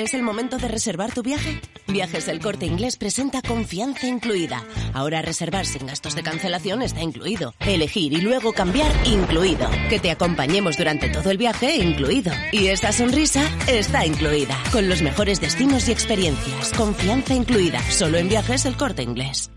[0.00, 1.60] ¿Es el momento de reservar tu viaje?
[1.86, 4.64] Viajes El Corte Inglés presenta confianza incluida.
[4.94, 7.52] Ahora reservar sin gastos de cancelación está incluido.
[7.60, 9.68] Elegir y luego cambiar incluido.
[9.90, 12.32] Que te acompañemos durante todo el viaje incluido.
[12.50, 14.56] Y esta sonrisa está incluida.
[14.72, 16.72] Con los mejores destinos y experiencias.
[16.72, 17.82] Confianza incluida.
[17.90, 19.50] Solo en Viajes El Corte Inglés.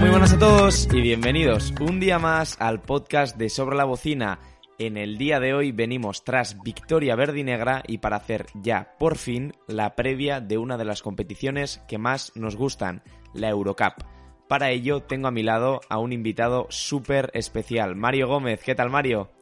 [0.00, 4.38] Muy buenas a todos y bienvenidos un día más al podcast de Sobre la Bocina.
[4.78, 8.94] En el día de hoy venimos tras victoria verde y negra y para hacer ya
[8.98, 13.02] por fin la previa de una de las competiciones que más nos gustan,
[13.34, 14.04] la Eurocup.
[14.46, 18.62] Para ello tengo a mi lado a un invitado súper especial, Mario Gómez.
[18.62, 19.32] ¿Qué tal, Mario?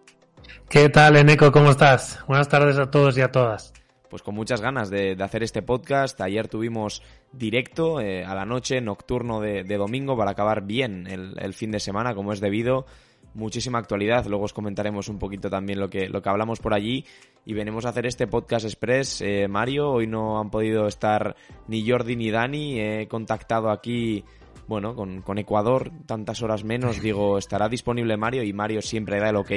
[0.70, 1.52] ¿Qué tal, Eneco?
[1.52, 2.20] ¿Cómo estás?
[2.26, 3.74] Buenas tardes a todos y a todas.
[4.08, 6.20] Pues con muchas ganas de, hacer este podcast.
[6.20, 7.02] Ayer tuvimos
[7.32, 12.14] directo eh, a la noche, nocturno de, domingo, para acabar bien el, fin de semana,
[12.14, 12.86] como es debido.
[13.34, 14.24] Muchísima actualidad.
[14.26, 17.04] Luego os comentaremos un poquito también lo que, lo que hablamos por allí.
[17.44, 19.20] Y venimos a hacer este podcast express.
[19.20, 21.36] Eh, Mario, hoy no han podido estar
[21.68, 22.80] ni Jordi ni Dani.
[22.80, 24.24] He contactado aquí
[24.68, 29.30] bueno, con, con, Ecuador, tantas horas menos, digo, estará disponible Mario y Mario siempre da
[29.30, 29.52] el ok,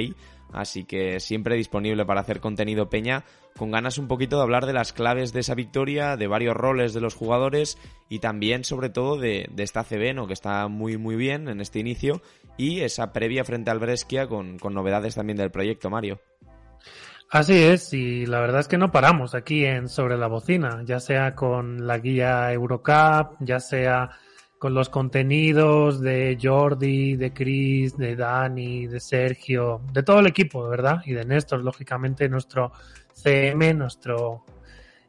[0.54, 3.24] así que siempre disponible para hacer contenido Peña,
[3.58, 6.94] con ganas un poquito de hablar de las claves de esa victoria, de varios roles
[6.94, 7.78] de los jugadores
[8.10, 10.28] y también sobre todo de, esta CB, ¿no?
[10.28, 12.22] que está muy muy bien en este inicio
[12.58, 16.20] y esa previa frente al Brescia con, con novedades también del proyecto, Mario.
[17.32, 21.00] Así es, y la verdad es que no paramos aquí en Sobre la Bocina, ya
[21.00, 24.10] sea con la guía Eurocup, ya sea
[24.60, 30.68] con los contenidos de Jordi, de Chris, de Dani, de Sergio, de todo el equipo,
[30.68, 31.02] ¿verdad?
[31.06, 32.74] Y de Néstor, lógicamente, nuestro
[33.14, 34.44] CM, nuestro,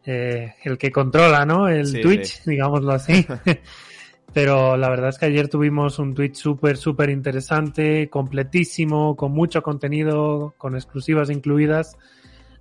[0.06, 1.68] eh, el que controla, ¿no?
[1.68, 3.26] El Twitch, digámoslo así.
[4.32, 9.62] Pero la verdad es que ayer tuvimos un Twitch súper, súper interesante, completísimo, con mucho
[9.62, 11.98] contenido, con exclusivas incluidas.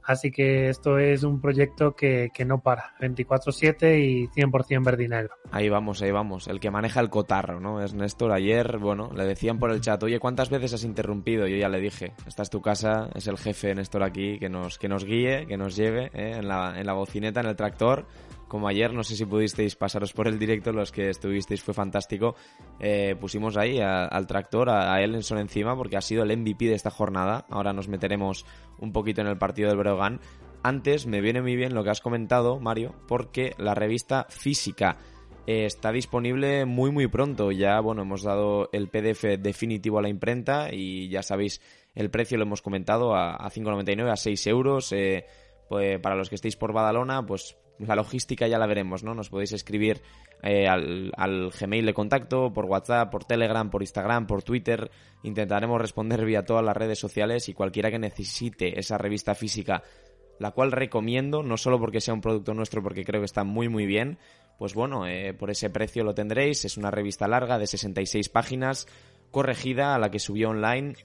[0.09, 5.09] Así que esto es un proyecto que, que no para, 24/7 y 100% verde y.
[5.51, 7.79] Ahí vamos, ahí vamos, el que maneja el cotarro, ¿no?
[7.79, 8.31] Es Néstor.
[8.31, 11.45] Ayer, bueno, le decían por el chat, oye, ¿cuántas veces has interrumpido?
[11.45, 14.79] Yo ya le dije, esta es tu casa, es el jefe Néstor aquí, que nos,
[14.79, 16.37] que nos guíe, que nos lleve ¿eh?
[16.37, 18.07] en, la, en la bocineta, en el tractor
[18.49, 22.35] como ayer, no sé si pudisteis pasaros por el directo, los que estuvisteis fue fantástico.
[22.79, 26.73] Eh, pusimos ahí al tractor, a, a Ellenson encima, porque ha sido el MVP de
[26.73, 27.45] esta jornada.
[27.49, 28.45] Ahora nos meteremos
[28.79, 30.19] un poquito en el partido del Breogán.
[30.63, 34.97] Antes me viene muy bien lo que has comentado, Mario, porque la revista física
[35.47, 37.51] eh, está disponible muy muy pronto.
[37.51, 41.61] Ya, bueno, hemos dado el PDF definitivo a la imprenta y ya sabéis,
[41.95, 44.91] el precio lo hemos comentado a, a 5,99, a 6 euros.
[44.91, 45.25] Eh,
[45.69, 49.13] pues para los que estéis por Badalona, pues la logística ya la veremos, ¿no?
[49.13, 50.01] Nos podéis escribir
[50.43, 54.91] eh, al, Gmail de contacto, por WhatsApp, por Telegram, por Instagram, por Twitter.
[55.23, 59.83] Intentaremos responder vía todas las redes sociales y cualquiera que necesite esa revista física,
[60.39, 63.69] la cual recomiendo, no solo porque sea un producto nuestro, porque creo que está muy
[63.69, 64.17] muy bien,
[64.57, 66.65] pues bueno, eh, por ese precio lo tendréis.
[66.65, 68.87] Es una revista larga de 66 páginas,
[69.31, 70.95] corregida a la que subió online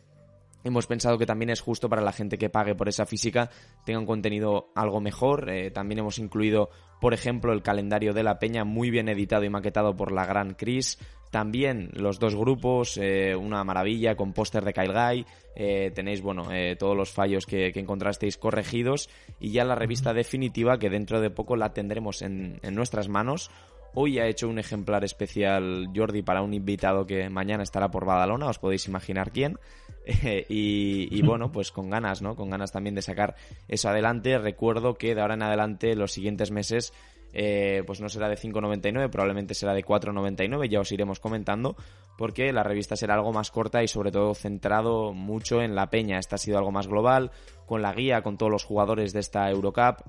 [0.64, 3.50] Hemos pensado que también es justo para la gente que pague por esa física
[3.84, 5.50] tenga un contenido algo mejor.
[5.50, 6.70] Eh, también hemos incluido,
[7.02, 10.54] por ejemplo, el calendario de la peña muy bien editado y maquetado por la gran
[10.54, 10.98] Chris.
[11.30, 15.26] También los dos grupos, eh, una maravilla con póster de Kyle Guy.
[15.54, 16.48] Eh, tenéis, bueno,
[16.78, 19.10] todos los fallos que, que, encontrasteis corregidos.
[19.38, 23.50] Y ya la revista definitiva que dentro de poco la tendremos en, en nuestras manos.
[23.96, 28.48] Hoy ha hecho un ejemplar especial Jordi para un invitado que mañana estará por Badalona,
[28.48, 29.56] os podéis imaginar quién.
[30.48, 32.36] y, bueno, pues con ganas, ¿no?
[32.36, 33.34] Con ganas también de sacar
[33.68, 34.38] eso adelante.
[34.38, 36.92] Recuerdo que de ahora en adelante, los siguientes meses,
[37.32, 41.76] eh, pues no será de 5.99, probablemente será de 4.99, ya os iremos comentando,
[42.18, 46.18] porque la revista será algo más corta y sobre todo centrado mucho en la peña.
[46.18, 47.30] Esta ha sido algo más global,
[47.66, 50.02] con la guía, con todos los jugadores de esta Eurocup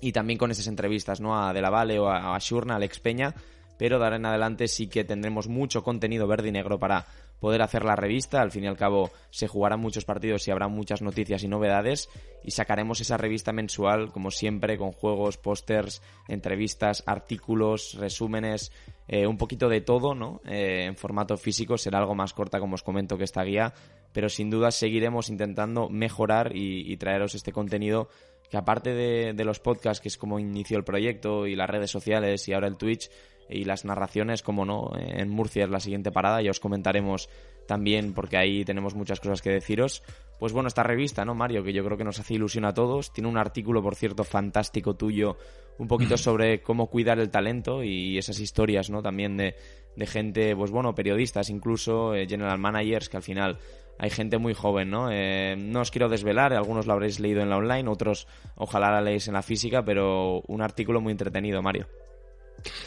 [0.00, 1.38] y también con esas entrevistas, ¿no?
[1.38, 3.34] A De La Valle o a, a Shurna, Alex Peña,
[3.80, 7.06] pero de ahora en adelante sí que tendremos mucho contenido verde y negro para
[7.40, 8.42] poder hacer la revista.
[8.42, 12.10] Al fin y al cabo se jugarán muchos partidos y habrá muchas noticias y novedades
[12.44, 18.70] y sacaremos esa revista mensual como siempre con juegos, pósters, entrevistas, artículos, resúmenes,
[19.08, 20.42] eh, un poquito de todo, ¿no?
[20.44, 23.72] Eh, en formato físico será algo más corta como os comento que esta guía,
[24.12, 28.10] pero sin duda seguiremos intentando mejorar y, traeros este contenido
[28.50, 31.90] que aparte de, de los podcasts, que es como inició el proyecto, y las redes
[31.90, 33.08] sociales y ahora el Twitch,
[33.50, 37.28] y las narraciones, como no, en Murcia es la siguiente parada, ya os comentaremos
[37.66, 40.02] también porque ahí tenemos muchas cosas que deciros.
[40.38, 41.62] Pues bueno, esta revista, ¿no, Mario?
[41.62, 43.12] Que yo creo que nos hace ilusión a todos.
[43.12, 45.36] Tiene un artículo, por cierto, fantástico tuyo,
[45.78, 49.02] un poquito sobre cómo cuidar el talento y esas historias, ¿no?
[49.02, 49.54] También de,
[49.94, 53.58] de gente, pues bueno, periodistas, incluso eh, general managers, que al final
[53.98, 55.10] hay gente muy joven, ¿no?
[55.12, 58.26] Eh, no os quiero desvelar, algunos lo habréis leído en la online, otros
[58.56, 61.86] ojalá la leéis en la física, pero un artículo muy entretenido, Mario.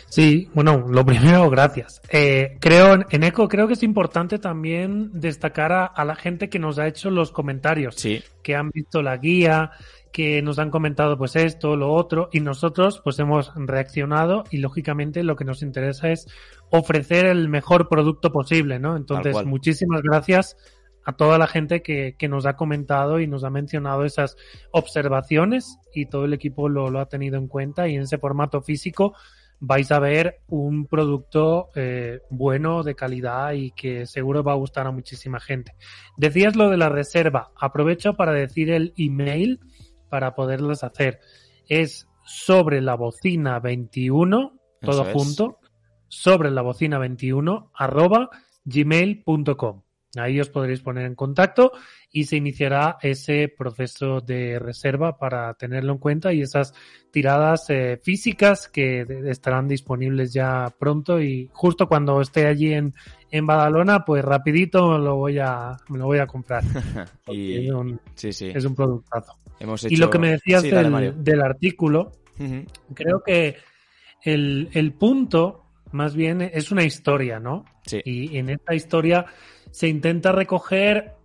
[0.07, 2.01] Sí, bueno, lo primero, gracias.
[2.09, 6.79] Eh, creo, en ECO, creo que es importante también destacar a, la gente que nos
[6.79, 8.23] ha hecho los comentarios, sí.
[8.41, 9.71] que han visto la guía,
[10.13, 15.23] que nos han comentado pues esto, lo otro, y nosotros pues hemos reaccionado y lógicamente
[15.23, 16.27] lo que nos interesa es
[16.69, 18.95] ofrecer el mejor producto posible, ¿no?
[18.95, 20.55] Entonces, muchísimas gracias
[21.03, 24.37] a toda la gente que, que, nos ha comentado y nos ha mencionado esas
[24.71, 28.61] observaciones y todo el equipo lo, lo ha tenido en cuenta y en ese formato
[28.61, 29.13] físico
[29.65, 34.87] vais a ver un producto eh, bueno, de calidad y que seguro va a gustar
[34.87, 35.73] a muchísima gente.
[36.17, 37.51] Decías lo de la reserva.
[37.57, 39.61] Aprovecho para decir el email
[40.09, 41.21] para poderlas hacer.
[41.69, 45.59] Es sobre la bocina 21, todo junto,
[46.09, 48.31] sobre la bocina 21 arroba
[48.65, 49.82] gmail.com.
[50.15, 51.71] Ahí os podréis poner en contacto
[52.11, 56.73] y se iniciará ese proceso de reserva para tenerlo en cuenta y esas
[57.09, 62.93] tiradas eh, físicas que estarán disponibles ya pronto y justo cuando esté allí en,
[63.31, 66.63] en Badalona, pues rapidito lo voy a, me lo voy a comprar.
[67.27, 67.65] y...
[67.65, 68.51] es, un, sí, sí.
[68.53, 69.33] es un productazo.
[69.89, 72.11] Y lo que me decías del, del, artículo,
[72.93, 73.55] creo que
[74.21, 77.65] el, el punto más bien es una historia, ¿no?
[77.85, 78.01] Sí.
[78.03, 79.25] Y en esta historia
[79.73, 81.15] se intenta recoger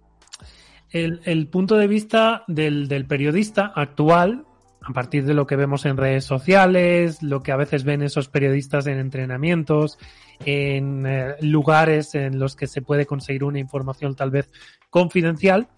[0.91, 4.47] el, punto de vista del, periodista actual,
[4.81, 8.29] a partir de lo que vemos en redes sociales, lo que a veces ven esos
[8.29, 9.99] periodistas en entrenamientos,
[10.47, 14.51] en eh, lugares en los que se puede conseguir una información tal vez
[14.89, 15.69] confidencial.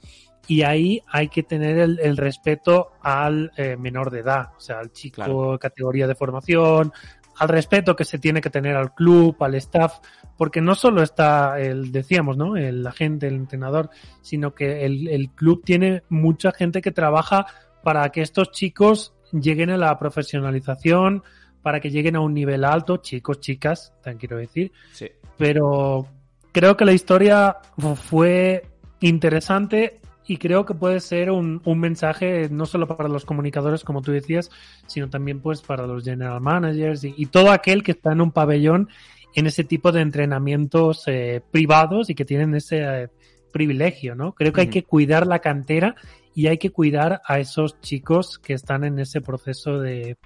[0.47, 4.93] Y ahí hay que tener el, respeto al eh, menor de edad, o sea, al
[4.93, 6.93] chico categoría de formación,
[7.41, 9.99] al respeto que se tiene que tener al club, al staff,
[10.37, 12.55] porque no solo está el, decíamos, ¿no?
[12.59, 13.89] El agente, el entrenador,
[14.21, 17.47] sino que el, el club tiene mucha gente que trabaja
[17.83, 21.23] para que estos chicos lleguen a la profesionalización,
[21.63, 24.71] para que lleguen a un nivel alto, chicos, chicas, también quiero decir.
[24.93, 25.09] Sí.
[25.39, 26.07] Pero
[26.53, 27.57] creo que la historia
[27.97, 28.69] fue
[29.01, 34.03] interesante y creo que puede ser un, un, mensaje no solo para los comunicadores, como
[34.03, 34.51] tú decías,
[34.87, 38.89] sino también pues para los general managers y, todo aquel que está en un pabellón
[39.35, 43.09] en ese tipo de entrenamientos eh, privados y que tienen ese eh,
[43.53, 44.33] privilegio, ¿no?
[44.33, 45.97] Creo que hay que cuidar la cantera
[46.35, 50.17] y hay que cuidar a esos chicos que están en ese proceso de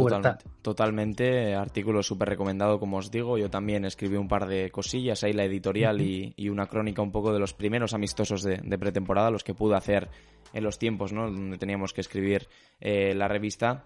[0.00, 3.36] Totalmente, totalmente, artículo súper recomendado, como os digo.
[3.36, 7.32] Yo también escribí un par de cosillas ahí, la editorial y, una crónica un poco
[7.32, 10.08] de los primeros amistosos de, pretemporada, los que pude hacer
[10.52, 11.30] en los tiempos, ¿no?
[11.30, 12.48] Donde teníamos que escribir
[12.80, 13.84] eh, la revista.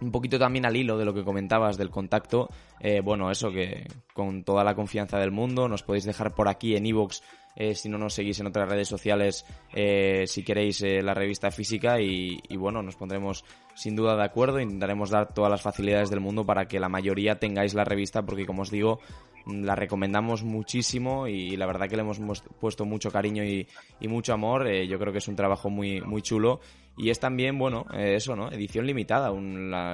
[0.00, 2.48] Un poquito también al hilo de lo que comentabas del contacto.
[2.80, 6.76] Eh, bueno, eso que con toda la confianza del mundo nos podéis dejar por aquí
[6.76, 7.20] en iVoox
[7.56, 11.50] eh, si no nos seguís en otras redes sociales, eh, si queréis eh, la revista
[11.50, 13.44] física y, bueno, nos pondremos
[13.74, 17.38] sin duda de acuerdo, intentaremos dar todas las facilidades del mundo para que la mayoría
[17.38, 19.00] tengáis la revista porque como os digo,
[19.46, 22.20] la recomendamos muchísimo y la verdad que le hemos
[22.60, 23.66] puesto mucho cariño y,
[24.02, 24.68] mucho amor.
[24.68, 26.60] yo creo que es un trabajo muy, muy chulo
[26.98, 28.50] y es también, bueno, eso, ¿no?
[28.50, 29.28] Edición limitada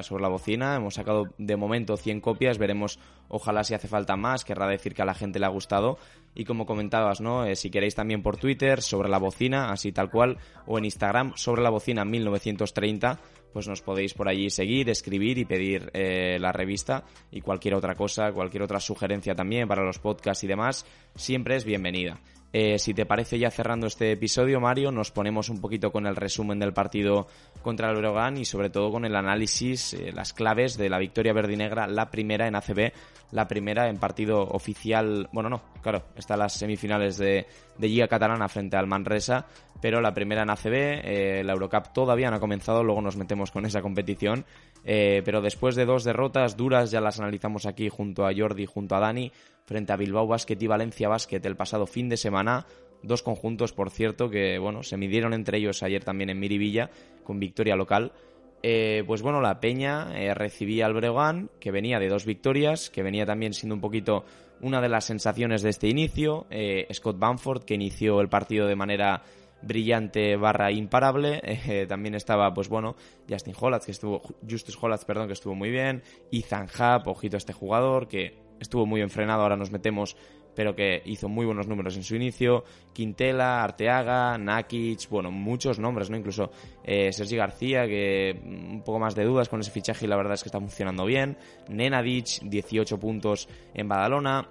[0.02, 0.76] sobre la bocina.
[0.76, 2.98] Hemos sacado de momento 100 copias, veremos,
[3.28, 5.98] ojalá si hace falta más, querrá decir que a la gente le ha gustado.
[6.34, 7.44] Y como comentabas, ¿no?
[7.44, 11.32] Eh, si queréis también por Twitter, sobre la bocina, así tal cual, o en Instagram,
[11.36, 13.20] sobre la bocina 1930,
[13.52, 17.94] pues nos podéis por allí seguir, escribir y pedir eh, la revista y cualquier otra
[17.94, 22.18] cosa, cualquier otra sugerencia también para los podcasts y demás, siempre es bienvenida.
[22.52, 26.16] Eh, si te parece ya cerrando este episodio, Mario, nos ponemos un poquito con el
[26.16, 27.26] resumen del partido
[27.62, 31.32] contra el Breogán y sobre todo con el análisis, eh, las claves de la victoria
[31.32, 32.92] verdinegra, la primera en ACB,
[33.30, 37.46] la primera en partido oficial, bueno no, claro, están las semifinales de,
[37.78, 39.46] Liga Catalana frente al Manresa,
[39.80, 43.50] pero la primera en ACB, eh, la Eurocup todavía no ha comenzado, luego nos metemos
[43.50, 44.44] con esa competición,
[44.84, 49.00] pero después de dos derrotas duras, ya las analizamos aquí junto a Jordi, junto a
[49.00, 49.32] Dani,
[49.64, 52.66] frente a Bilbao Basket y Valencia Basket el pasado fin de semana.
[53.02, 56.90] Dos conjuntos, por cierto, que bueno, se midieron entre ellos ayer también en Miribilla
[57.24, 58.12] con victoria local.
[58.62, 63.02] Eh, pues bueno, la Peña eh, recibía al Breogán, que venía de dos victorias, que
[63.02, 64.24] venía también siendo un poquito
[64.60, 66.46] una de las sensaciones de este inicio.
[66.48, 69.22] Eh, Scott Bamford, que inició el partido de manera
[69.62, 71.40] brillante barra imparable.
[71.88, 72.94] también estaba, pues bueno,
[73.28, 76.02] Justin Hollatz, que estuvo, Justus Hollatz, perdón, que estuvo muy bien.
[76.30, 80.16] Ethan Happ, ojito a este jugador, que estuvo muy enfrenado, ahora nos metemos,
[80.54, 82.64] pero que hizo muy buenos números en su inicio.
[82.92, 86.16] Quintela, Arteaga, Nakic, bueno, muchos nombres, ¿no?
[86.16, 86.50] Incluso
[86.84, 90.34] eh, Sergi García, que un poco más de dudas con ese fichaje y la verdad
[90.34, 91.36] es que está funcionando bien.
[91.68, 94.48] Nenadic, 18 puntos en Badalona.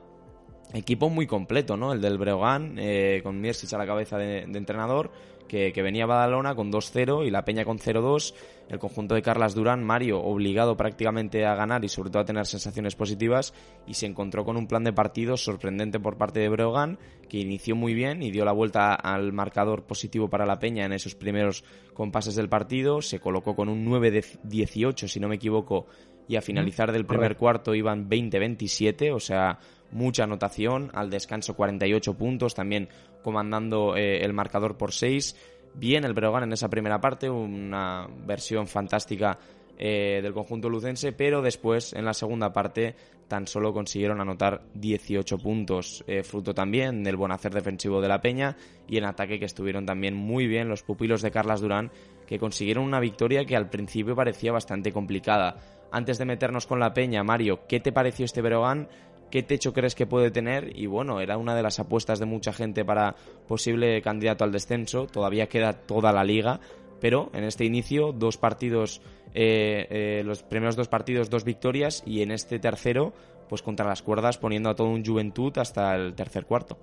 [0.74, 1.92] Equipo muy completo, ¿no?
[1.92, 5.12] El del Breogán, eh, con Miersic a la cabeza de entrenador
[5.52, 8.34] que, venía Badalona con 2-0 y la Peña con 0-2.
[8.70, 12.46] El conjunto de Carlas Durán, Mario, obligado prácticamente a ganar y sobre todo a tener
[12.46, 13.54] sensaciones positivas,
[13.86, 17.76] y se encontró con un plan de partido sorprendente por parte de Breogán, que inició
[17.76, 21.66] muy bien y dio la vuelta al marcador positivo para la Peña en esos primeros
[21.94, 23.02] compases del partido.
[23.02, 25.88] Se colocó con un 9-18, si no me equivoco,
[26.30, 29.60] y a finalizar del primer cuarto iban 20-27, o sea,
[29.92, 32.90] mucha anotación, al descanso 48 puntos, también
[33.24, 35.36] comandando eh, el marcador por 6.
[35.74, 39.38] Bien el Breogán en esa primera parte, una versión fantástica
[39.78, 42.96] eh, del conjunto lucense, pero después en la segunda parte
[43.28, 48.22] tan solo consiguieron anotar 18 puntos, eh, fruto también del buen hacer defensivo de la
[48.22, 48.58] Peña
[48.88, 51.92] y en ataque que estuvieron también muy bien los pupilos de Carlas Durán,
[52.28, 55.58] que consiguieron una victoria que al principio parecía bastante complicada.
[55.92, 58.88] Antes de meternos con la Peña, Mario, ¿qué te pareció este Breogán?
[59.32, 62.54] Qué techo crees que puede tener y bueno, era una de las apuestas de mucha
[62.54, 63.16] gente para
[63.48, 66.60] posible candidato al descenso, todavía queda toda la liga,
[67.00, 69.02] pero en este inicio dos partidos,
[69.34, 73.14] eh, eh, los primeros dos partidos dos victorias y en este tercero
[73.50, 76.78] pues contra las cuerdas poniendo a todo un Juventud hasta el tercer cuarto.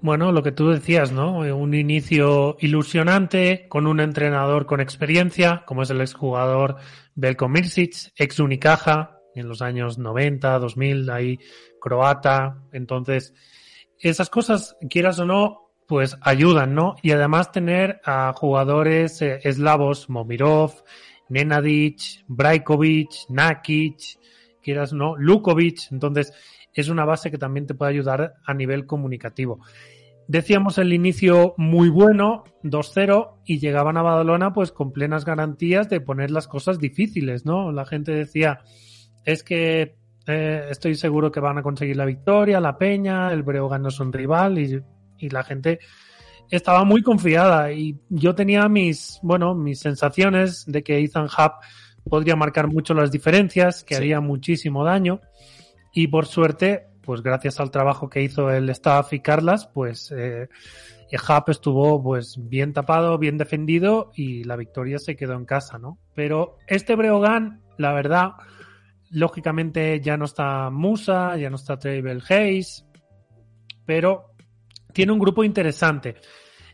[0.00, 1.38] Bueno, lo que tú decías, ¿no?
[1.38, 6.76] Un inicio ilusionante con un entrenador con experiencia, como es el exjugador
[7.14, 11.38] Belko Mirsic, ex Unicaja, en los años 90, 2000, ahí
[11.80, 12.62] croata.
[12.72, 13.34] Entonces,
[13.98, 16.96] esas cosas, quieras o no, pues ayudan, ¿no?
[17.02, 20.72] Y además tener a jugadores eh, eslavos, Momirov,
[21.28, 24.18] Nenadic, Brajkovic, Nakic,
[24.62, 25.92] quieras o no, Lukovic.
[25.92, 26.32] Entonces,
[26.72, 29.60] es una base que también te puede ayudar a nivel comunicativo.
[30.28, 36.00] Decíamos el inicio muy bueno, 2-0, y llegaban a Badalona pues con plenas garantías de
[36.00, 37.70] poner las cosas difíciles, ¿no?
[37.70, 38.60] La gente decía,
[39.26, 43.82] es que eh, estoy seguro que van a conseguir la victoria, la Peña, el Breogán
[43.82, 44.82] no es un rival y,
[45.28, 45.80] la gente
[46.50, 47.72] estaba muy confiada.
[47.72, 51.52] Y yo tenía mis, bueno, mis sensaciones de que Ethan Hub
[52.08, 55.20] podría marcar mucho las diferencias, que haría muchísimo daño.
[55.92, 60.48] Y por suerte, pues gracias al trabajo que hizo el staff y Carlas, pues eh,
[61.12, 65.98] Hub estuvo pues bien tapado, bien defendido y la victoria se quedó en casa, ¿no?
[66.14, 68.32] Pero este Breogán, la verdad,
[69.10, 72.84] Lógicamente ya no está Musa, ya no está Travel Hayes,
[73.84, 74.32] pero
[74.92, 76.16] tiene un grupo interesante.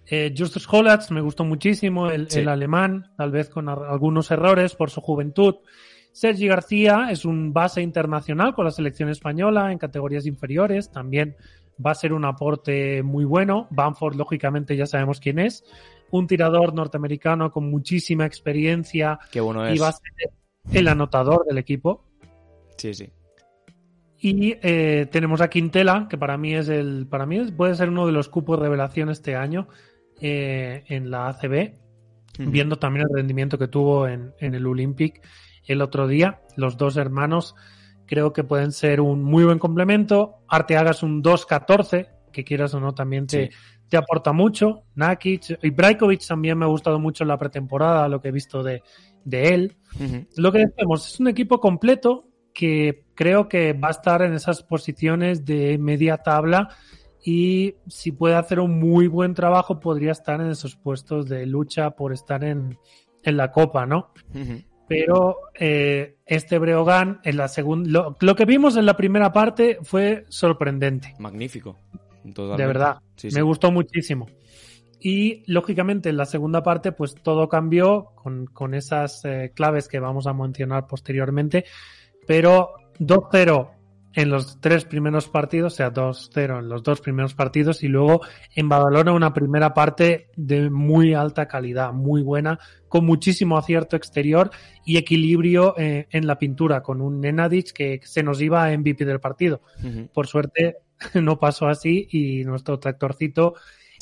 [0.07, 5.01] Eh, Justus Hollatz me gustó muchísimo, el, alemán, tal vez con algunos errores por su
[5.01, 5.57] juventud.
[6.13, 11.37] Sergi García es un base internacional con la selección española en categorías inferiores, también
[11.85, 13.69] va a ser un aporte muy bueno.
[13.71, 15.65] Banford, lógicamente, ya sabemos quién es.
[16.11, 19.77] Un tirador norteamericano con muchísima experiencia Qué bueno es.
[19.77, 20.31] y va a ser
[20.73, 22.05] el anotador del equipo.
[22.83, 23.13] Sí, sí.
[24.19, 28.07] Y eh, tenemos a Quintela, que para mí es el, para mí puede ser uno
[28.07, 29.69] de los cupos de revelación este año
[30.21, 31.75] eh, en la ACB,
[32.39, 35.25] viendo también el rendimiento que tuvo en, el Olympic
[35.65, 36.41] el otro día.
[36.57, 37.55] Los dos hermanos
[38.05, 40.39] creo que pueden ser un muy buen complemento.
[40.49, 43.51] Arteaga es un 2-14, que quieras o no también te,
[43.89, 44.87] te aporta mucho.
[44.97, 48.65] Nakic y Brajkovic también me ha gustado mucho en la pretemporada, lo que he visto
[48.65, 48.83] de,
[49.31, 49.77] él.
[50.37, 54.63] Lo que decimos, es un equipo completo que creo que va a estar en esas
[54.63, 56.69] posiciones de media tabla
[57.25, 61.91] y si puede hacer un muy buen trabajo podría estar en esos puestos de lucha
[61.91, 62.79] por estar en,
[63.25, 64.13] la copa, ¿no?
[64.89, 70.25] Pero eh, este Breogán en la segunda, lo, que vimos en la primera parte fue
[70.29, 71.15] sorprendente.
[71.21, 71.79] Magnífico.
[72.25, 72.99] De verdad,
[73.33, 74.27] me gustó muchísimo.
[74.99, 80.27] Y lógicamente en la segunda parte pues todo cambió con, esas eh, claves que vamos
[80.27, 81.65] a mencionar posteriormente
[82.27, 83.71] pero 2-0
[84.15, 88.21] en los tres primeros partidos, o sea, 2-0 en los dos primeros partidos y luego
[88.55, 94.51] en Badalona una primera parte de muy alta calidad, muy buena, con muchísimo acierto exterior
[94.85, 99.05] y equilibrio eh, en la pintura, con un Nenadic que se nos iba a MVP
[99.05, 99.63] del partido.
[100.13, 100.77] Por suerte
[101.15, 103.55] no pasó así y nuestro tractorcito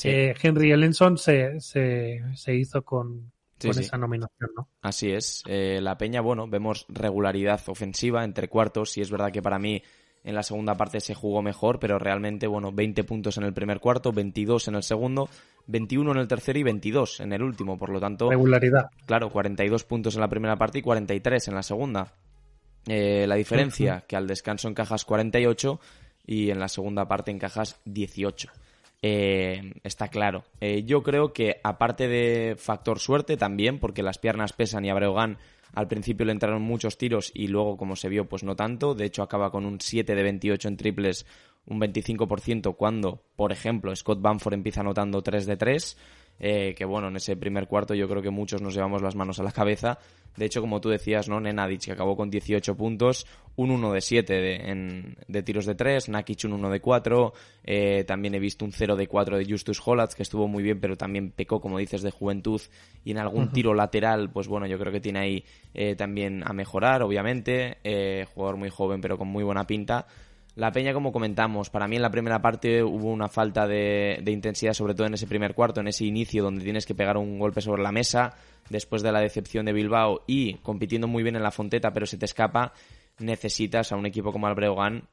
[0.03, 3.31] eh, Henry Ellenson se, se, se hizo con,
[3.69, 4.69] con esa nominación, ¿no?
[4.83, 5.43] Así es.
[5.47, 9.83] Eh, la Peña, bueno, vemos regularidad ofensiva entre cuartos y es verdad que para mí
[10.23, 13.81] en la segunda parte se jugó mejor, pero realmente, bueno, 20 puntos en el primer
[13.81, 15.29] cuarto, 22 en el segundo,
[15.67, 18.29] 21 en el tercero y 22 en el último, por lo tanto...
[18.29, 18.91] Regularidad.
[19.07, 22.13] Claro, 42 puntos en la primera parte y 43 en la segunda.
[22.87, 25.81] Eh, la diferencia, que al descanso encajas 48
[26.27, 28.51] y en la segunda parte encajas 18.
[29.03, 30.45] Eh, está claro.
[30.61, 34.95] Eh, yo creo que aparte de factor suerte también, porque las piernas pesan y a
[34.95, 35.39] Breogán
[35.75, 38.95] al principio le entraron muchos tiros y luego, como se vio, pues no tanto.
[38.95, 41.27] De hecho, acaba con un 7 de 28 en triples,
[41.67, 45.97] un 25% cuando, por ejemplo, Scott Banford empieza anotando 3 de 3.
[46.41, 49.39] Eh, que bueno, en ese primer cuarto yo creo que muchos nos llevamos las manos
[49.39, 49.99] a la cabeza.
[50.37, 51.39] De hecho, como tú decías, ¿no?
[51.39, 55.75] Nenadic, que acabó con 18 puntos, un 1 de 7 de, en, de tiros de
[55.75, 57.33] 3, Nakic un 1 de 4,
[57.65, 60.81] eh, también he visto un 0 de 4 de Justus Hollatz, que estuvo muy bien,
[60.81, 62.61] pero también pecó, como dices, de juventud,
[63.05, 65.45] y en algún tiro lateral, pues bueno, yo creo que tiene ahí
[65.75, 67.79] eh, también a mejorar, obviamente,
[68.33, 70.07] jugador muy joven, pero con muy buena pinta.
[70.57, 74.73] La Peña, como comentamos, para mí en la primera parte hubo una falta de, intensidad,
[74.73, 77.61] sobre todo en ese primer cuarto, en ese inicio donde tienes que pegar un golpe
[77.61, 78.35] sobre la mesa,
[78.69, 82.19] después de la decepción de Bilbao y compitiendo muy bien en la Fonteta, pero se
[82.19, 82.73] te escapa,
[83.19, 85.05] necesitas a un equipo como el Breogán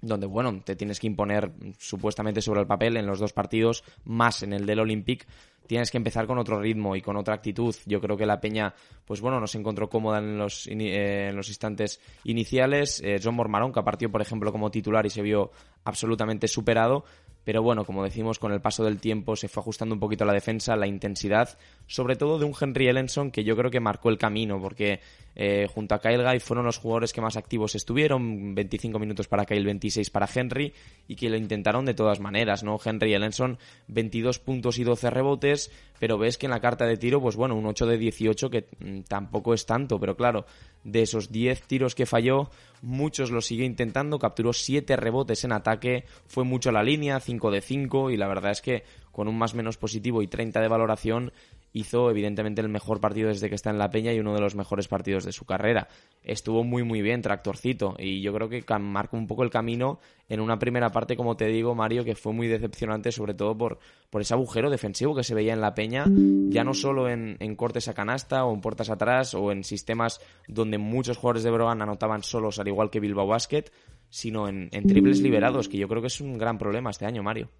[0.00, 4.42] donde, bueno, te tienes que imponer supuestamente sobre el papel en los dos partidos, más
[4.42, 5.26] en el del Olympic,
[5.68, 7.76] tienes que empezar con otro ritmo y con otra actitud.
[7.84, 8.74] Yo creo que la Peña,
[9.04, 13.00] pues bueno, no se encontró cómoda en los, eh, en los instantes iniciales.
[13.04, 15.52] Eh, John Mormarón, que partió, por ejemplo, como titular y se vio
[15.84, 17.04] absolutamente superado,
[17.44, 20.32] pero bueno, como decimos, con el paso del tiempo se fue ajustando un poquito la
[20.32, 24.18] defensa, la intensidad, sobre todo de un Henry Ellenson que yo creo que marcó el
[24.18, 25.00] camino, porque
[25.40, 29.44] eh, junto a Kyle Guy fueron los jugadores que más activos estuvieron, 25 minutos para
[29.44, 30.74] Kyle, 26 para Henry,
[31.06, 32.76] y que lo intentaron de todas maneras, ¿no?
[32.84, 37.20] Henry Ellenson, 22 puntos y 12 rebotes, pero ves que en la carta de tiro,
[37.20, 40.44] pues bueno, un 8 de 18 que mm, tampoco es tanto, pero claro,
[40.82, 42.50] de esos 10 tiros que falló,
[42.82, 47.52] muchos lo sigue intentando, capturó 7 rebotes en ataque, fue mucho a la línea, 5
[47.52, 48.82] de 5 y la verdad es que
[49.18, 51.32] con un más menos positivo y 30 de valoración
[51.72, 54.54] hizo evidentemente el mejor partido desde que está en la Peña y uno de los
[54.54, 55.88] mejores partidos de su carrera.
[56.22, 59.98] Estuvo muy muy bien, tractorcito, y yo creo que marcó un poco el camino
[60.28, 63.80] en una primera parte, como te digo, Mario, que fue muy decepcionante, sobre todo por,
[64.08, 66.04] por ese agujero defensivo que se veía en la Peña,
[66.48, 70.78] ya no solo en, cortes a canasta o en puertas atrás o en sistemas donde
[70.78, 73.64] muchos jugadores de Brogan anotaban solos, al igual que Bilbao Basket,
[74.10, 77.50] sino en triples liberados, que yo creo que es un gran problema este año, Mario.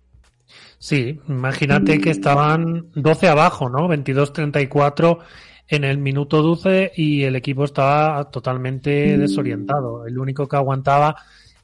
[0.79, 3.89] Sí, imagínate que estaban 12 abajo, ¿no?
[3.89, 5.19] 22-34
[5.69, 10.07] en el minuto 12 y el equipo estaba totalmente desorientado.
[10.07, 11.17] El único que aguantaba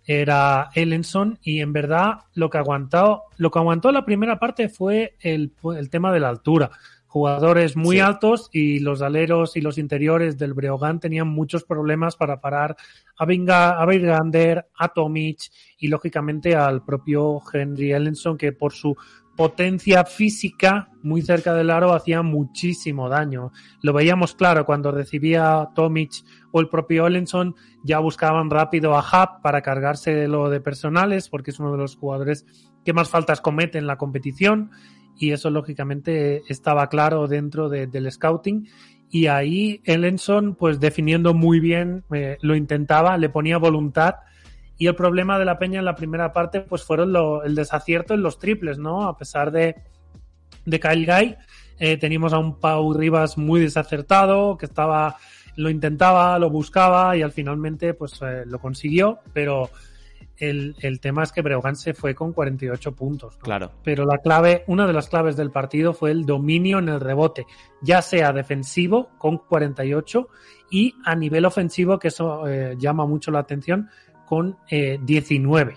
[0.07, 5.15] era Ellenson y en verdad lo que aguantó, lo que aguantó la primera parte fue
[5.21, 6.71] el, el tema de la altura
[7.15, 12.41] jugadores muy altos y los aleros y los interiores del Breogán tenían muchos problemas para
[12.41, 12.75] parar
[13.17, 15.39] a, Vinga, a Virgander, a Tomic
[15.79, 18.97] y lógicamente al propio Henry Ellenson que por su
[19.37, 23.53] potencia física muy cerca del aro hacía muchísimo daño.
[23.81, 29.41] Lo veíamos claro cuando recibía Tomic o el propio Ellenson ya buscaban rápido a Hub
[29.41, 32.45] para cargarse lo de personales porque es uno de los jugadores
[32.85, 34.73] que más faltas comete en la competición
[35.19, 38.69] y eso lógicamente estaba claro dentro del scouting.
[39.11, 44.17] Y ahí Ellenson pues definiendo muy bien eh, lo intentaba, le ponía voluntad.
[44.77, 48.23] Y el problema de la Peña en la primera parte pues fueron el desacierto en
[48.23, 49.07] los triples, ¿no?
[49.07, 49.77] A pesar de,
[50.65, 51.37] de Kyle Guy,
[51.79, 55.17] eh, teníamos a un Pau Rivas muy desacertado que estaba
[55.57, 59.71] lo intentaba, lo buscaba y al finalmente pues eh, lo consiguió, pero
[60.39, 63.37] el, el, tema es que Breogán se fue con 48 puntos.
[63.39, 63.71] Claro.
[63.83, 67.47] Pero la clave, una de las claves del partido fue el dominio en el rebote,
[67.83, 70.29] ya sea defensivo con 48
[70.71, 73.89] y a nivel ofensivo, que eso eh, llama mucho la atención,
[74.27, 75.77] con eh, 19.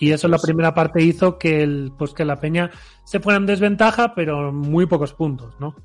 [0.00, 2.72] Y eso en la primera parte hizo que, el, pues que la Peña
[3.04, 5.76] se fuera en desventaja, pero muy pocos puntos, ¿no?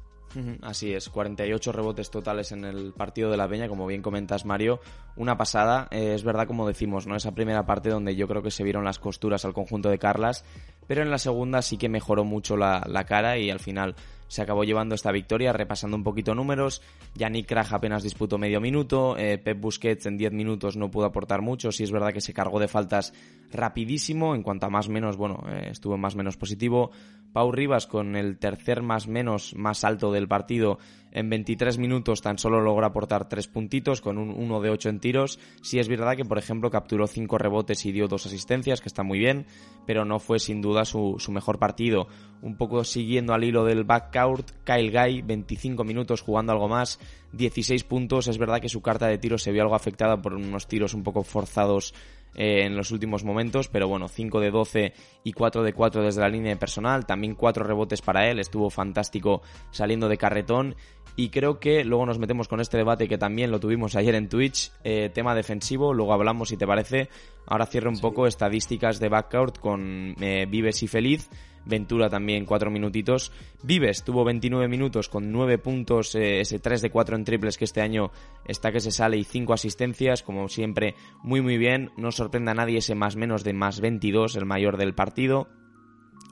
[0.61, 4.79] Así es, 48 rebotes totales en el partido de la Peña, como bien comentas Mario,
[5.15, 7.15] una pasada, eh, es verdad como decimos, ¿no?
[7.15, 10.43] Esa primera parte donde yo creo que se vieron las costuras al conjunto de Carlas,
[10.87, 13.95] pero en la segunda sí que mejoró mucho la, la cara y al final
[14.27, 16.81] se acabó llevando esta victoria, repasando un poquito números.
[17.15, 21.41] Yannick Kraj apenas disputó medio minuto, eh, Pep Busquets en 10 minutos no pudo aportar
[21.41, 23.13] mucho, sí es verdad que se cargó de faltas
[23.51, 26.91] rapidísimo, en cuanto a más menos, bueno, eh, estuvo más menos positivo.
[27.33, 30.79] Pau Rivas con el tercer más menos más alto del partido
[31.15, 34.99] en 23 minutos tan solo logró aportar 3 puntitos con un 1 de 8 en
[34.99, 35.39] tiros.
[35.61, 39.01] Sí es verdad que, por ejemplo, capturó 5 rebotes y dio 2 asistencias, que está
[39.01, 39.45] muy bien,
[39.87, 42.09] pero no fue sin duda su, su mejor partido.
[42.41, 46.99] Un poco siguiendo al hilo del backcourt, Kyle Guy, 25 minutos jugando algo más,
[47.31, 48.27] 16 puntos.
[48.27, 51.03] Es verdad que su carta de tiros se vio algo afectada por unos tiros un
[51.03, 51.93] poco forzados
[52.35, 54.93] eh, en los últimos momentos, pero bueno, 5 de 12
[55.23, 58.69] y 4 de 4 desde la línea de personal, también 4 rebotes para él, estuvo
[58.69, 60.75] fantástico saliendo de carretón.
[61.17, 64.27] Y creo que luego nos metemos con este debate que también lo tuvimos ayer en
[64.27, 67.07] Twitch, eh, tema defensivo, luego hablamos si te parece,
[67.47, 71.29] ahora cierro un poco estadísticas de backcourt con eh, Vives y Feliz,
[71.65, 73.31] Ventura también cuatro minutitos.
[73.63, 77.65] Vives tuvo 29 minutos con 9 puntos, eh, ese 3 de 4 en triples que
[77.65, 78.11] este año
[78.45, 81.91] está que se sale y 5 asistencias, como siempre, muy muy bien.
[81.97, 85.47] No sorprenda a nadie ese más menos de más 22, el mayor del partido.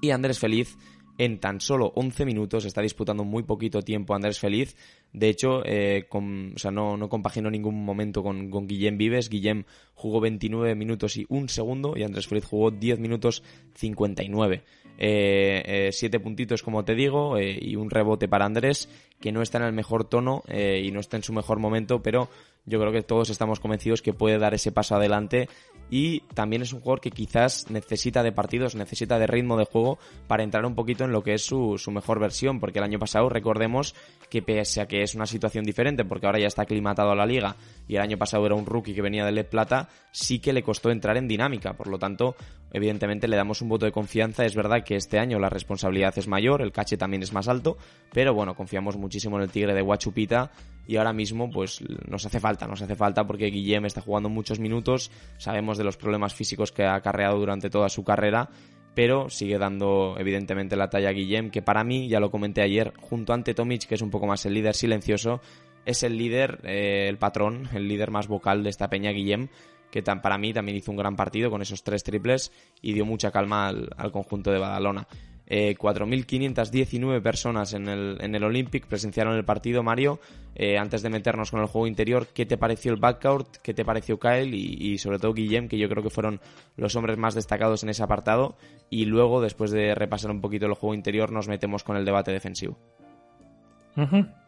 [0.01, 0.77] Y Andrés Feliz
[1.17, 4.75] en tan solo 11 minutos, está disputando muy poquito tiempo Andrés Feliz.
[5.13, 9.29] De hecho, eh, o sea, no, no compaginó ningún momento con, con Guillem Vives.
[9.29, 13.43] Guillem jugó 29 minutos y un segundo y Andrés Feliz jugó 10 minutos
[13.75, 14.63] 59.
[14.95, 19.41] Eh, eh, siete puntitos como te digo eh, y un rebote para Andrés que no
[19.41, 22.29] está en el mejor tono y no está en su mejor momento pero
[22.65, 25.49] yo creo que todos estamos convencidos que puede dar ese paso adelante
[25.89, 29.99] y también es un jugador que quizás necesita de partidos, necesita de ritmo de juego
[30.27, 32.99] para entrar un poquito en lo que es su, su mejor versión, porque el año
[32.99, 33.93] pasado recordemos
[34.33, 37.23] que pese a que es una situación diferente, porque ahora ya está aclimatado a la
[37.23, 37.55] liga
[37.87, 40.63] y el año pasado era un rookie que venía de LED Plata, sí que le
[40.63, 42.35] costó entrar en dinámica, por lo tanto,
[42.71, 46.27] evidentemente le damos un voto de confianza, es verdad que este año la responsabilidad es
[46.27, 47.77] mayor, el cache también es más alto,
[48.11, 50.49] pero bueno, confiamos muchísimo en el Tigre de Huachupita
[50.87, 54.59] y ahora mismo pues nos hace falta, nos hace falta porque Guillem está jugando muchos
[54.59, 58.49] minutos, sabemos de los problemas físicos que ha acarreado durante toda su carrera,
[58.95, 62.93] pero sigue dando evidentemente la talla a Guillem, que para mí, ya lo comenté ayer,
[62.99, 65.41] junto Ante Tomic, que es un poco más el líder silencioso,
[65.85, 69.49] es el líder, eh, el patrón, el líder más vocal de esta peña, Guillem,
[69.91, 72.51] que para mí también hizo un gran partido con esos tres triples
[72.81, 75.07] y dio mucha calma al, al conjunto de Badalona.
[75.49, 80.19] 4.519 eh, personas en el, en el Olympic presenciaron el partido, Mario.
[80.55, 83.57] Eh, antes de meternos con el juego interior, ¿qué te pareció el backcourt?
[83.61, 84.53] ¿Qué te pareció Kyle?
[84.53, 86.39] Y, sobre todo Guillem, que yo creo que fueron
[86.77, 88.55] los hombres más destacados en ese apartado.
[88.89, 92.31] Y luego, después de repasar un poquito el juego interior, nos metemos con el debate
[92.31, 92.77] defensivo.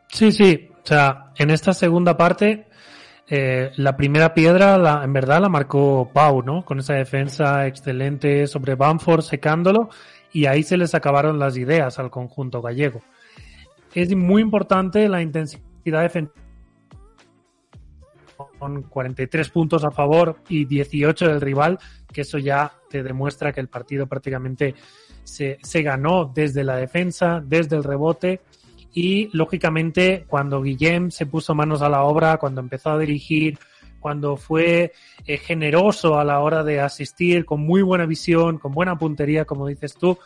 [0.09, 0.69] Sí, sí.
[0.83, 2.67] O sea, en esta segunda parte,
[3.27, 6.63] eh, la primera piedra, la, en verdad, la marcó Pau, ¿no?
[6.63, 9.89] Con esa defensa excelente sobre Bamford, secándolo
[10.35, 12.99] y ahí se les acabaron las ideas al conjunto gallego.
[13.93, 16.35] Es muy importante la intensidad defensiva
[18.59, 21.79] con 43 puntos a favor y 18 del rival,
[22.11, 24.75] que eso ya te demuestra que el partido prácticamente
[25.23, 28.41] se, se ganó desde la defensa, desde el rebote
[28.91, 33.57] y lógicamente cuando Guillem se puso manos a la obra, cuando empezó a dirigir,
[34.05, 34.93] cuando fue
[35.25, 39.65] eh, generoso a la hora de asistir, con muy buena visión, con buena puntería, como
[39.65, 40.19] dices tú,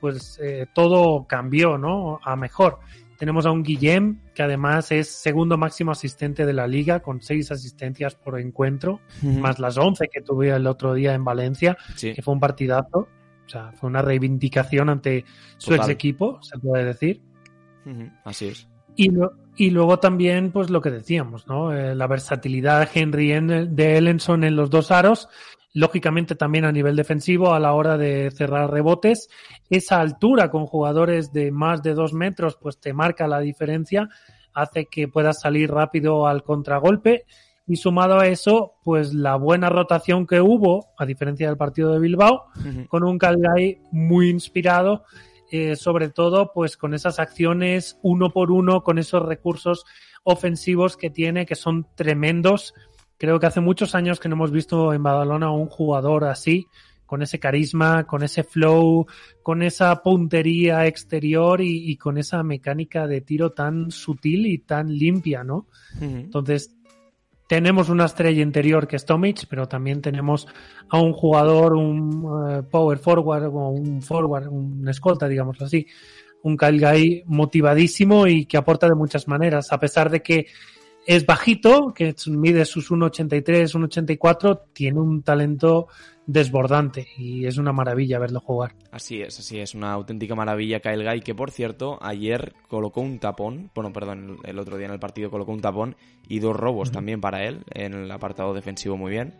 [0.00, 2.20] pues eh, todo cambió, ¿no?
[2.22, 2.78] A mejor.
[3.18, 7.50] Tenemos a un Guillem, que además es segundo máximo asistente de la liga, con seis
[7.50, 12.34] asistencias por encuentro, más las once que tuve el otro día en Valencia, que fue
[12.34, 13.08] un partidazo.
[13.46, 15.24] O sea, fue una reivindicación ante
[15.56, 17.20] su ex equipo, se puede decir.
[18.22, 18.68] Así es.
[18.94, 19.10] Y,
[19.56, 21.72] y luego también, pues lo que decíamos, ¿no?
[21.72, 23.28] Eh, la versatilidad de Henry
[23.68, 25.28] de Ellenson en los dos aros,
[25.72, 29.28] lógicamente también a nivel defensivo a la hora de cerrar rebotes.
[29.70, 34.08] Esa altura con jugadores de más de dos metros, pues te marca la diferencia,
[34.52, 37.24] hace que puedas salir rápido al contragolpe.
[37.66, 41.98] Y sumado a eso, pues la buena rotación que hubo, a diferencia del partido de
[41.98, 42.44] Bilbao,
[42.88, 45.04] con un Calgary muy inspirado
[45.50, 49.84] eh, sobre todo pues con esas acciones uno por uno, con esos recursos
[50.22, 52.74] ofensivos que tiene, que son tremendos.
[53.18, 56.66] Creo que hace muchos años que no hemos visto en Badalona un jugador así,
[57.06, 59.06] con ese carisma, con ese flow,
[59.42, 65.44] con esa puntería exterior y, con esa mecánica de tiro tan sutil y tan limpia,
[65.44, 65.66] ¿no?
[66.00, 66.73] Entonces,
[67.54, 70.48] tenemos una estrella interior que es Tomic, pero también tenemos
[70.88, 75.86] a un jugador, un eh, power forward o un forward, un escolta, digamos así,
[76.42, 80.46] un Kyle Guy motivadísimo y que aporta de muchas maneras, a pesar de que
[81.06, 85.88] es bajito, que mide sus 1,83, 1,84, tiene un talento
[86.26, 88.74] desbordante y es una maravilla verlo jugar.
[88.90, 93.18] Así es, así es, una auténtica maravilla Kyle Guy, que por cierto, ayer colocó un
[93.18, 95.96] tapón, bueno, perdón, el otro día en el partido colocó un tapón
[96.28, 99.34] y dos robos también para él en el apartado defensivo muy bien.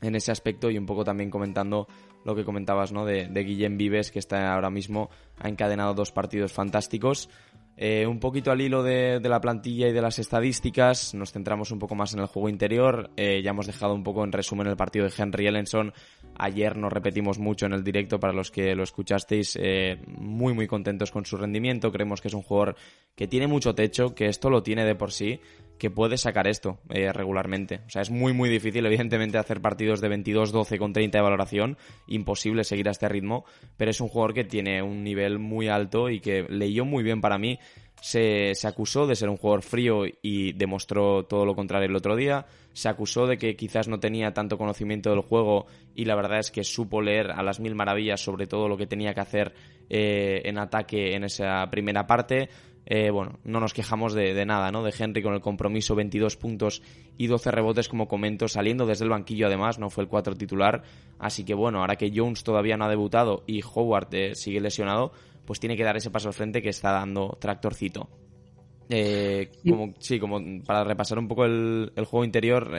[0.00, 1.86] En ese aspecto y un poco también comentando
[2.24, 3.04] lo que comentabas, ¿no?
[3.04, 7.28] De, de Guillem Vives, que está ahora mismo, ha encadenado dos partidos fantásticos.
[7.76, 11.78] Eh, un poquito al hilo de, la plantilla y de las estadísticas, nos centramos un
[11.78, 13.10] poco más en el juego interior.
[13.16, 15.92] Eh, ya hemos dejado un poco en resumen el partido de Henry Ellenson.
[16.36, 19.58] Ayer nos repetimos mucho en el directo para los que lo escuchasteis.
[19.60, 21.90] Eh, muy, muy contentos con su rendimiento.
[21.90, 22.76] Creemos que es un jugador
[23.14, 25.40] que tiene mucho techo, que esto lo tiene de por sí,
[25.82, 27.80] que puede sacar esto eh, regularmente.
[27.88, 31.76] O sea, es muy, muy difícil, evidentemente, hacer partidos de 22-12 con 30 de valoración.
[32.06, 33.44] Imposible seguir a este ritmo,
[33.76, 37.20] pero es un jugador que tiene un nivel muy alto y que leyó muy bien
[37.20, 37.58] para mí.
[38.00, 42.14] Se, se, acusó de ser un jugador frío y demostró todo lo contrario el otro
[42.14, 42.46] día.
[42.72, 45.66] Se acusó de que quizás no tenía tanto conocimiento del juego
[45.96, 48.86] y la verdad es que supo leer a las mil maravillas sobre todo lo que
[48.86, 49.52] tenía que hacer
[49.90, 52.48] eh, en ataque en esa primera parte
[52.84, 54.82] eh, bueno, no nos quejamos de, nada, ¿no?
[54.82, 56.82] De Henry con el compromiso, 22 puntos
[57.16, 60.82] y 12 rebotes, como comento, saliendo desde el banquillo además, no fue el 4 titular.
[61.18, 65.12] Así que bueno, ahora que Jones todavía no ha debutado y Howard eh, sigue lesionado,
[65.44, 68.08] pues tiene que dar ese paso al frente que está dando tractorcito.
[68.88, 72.72] Eh, como, sí, como para repasar un poco el, juego interior,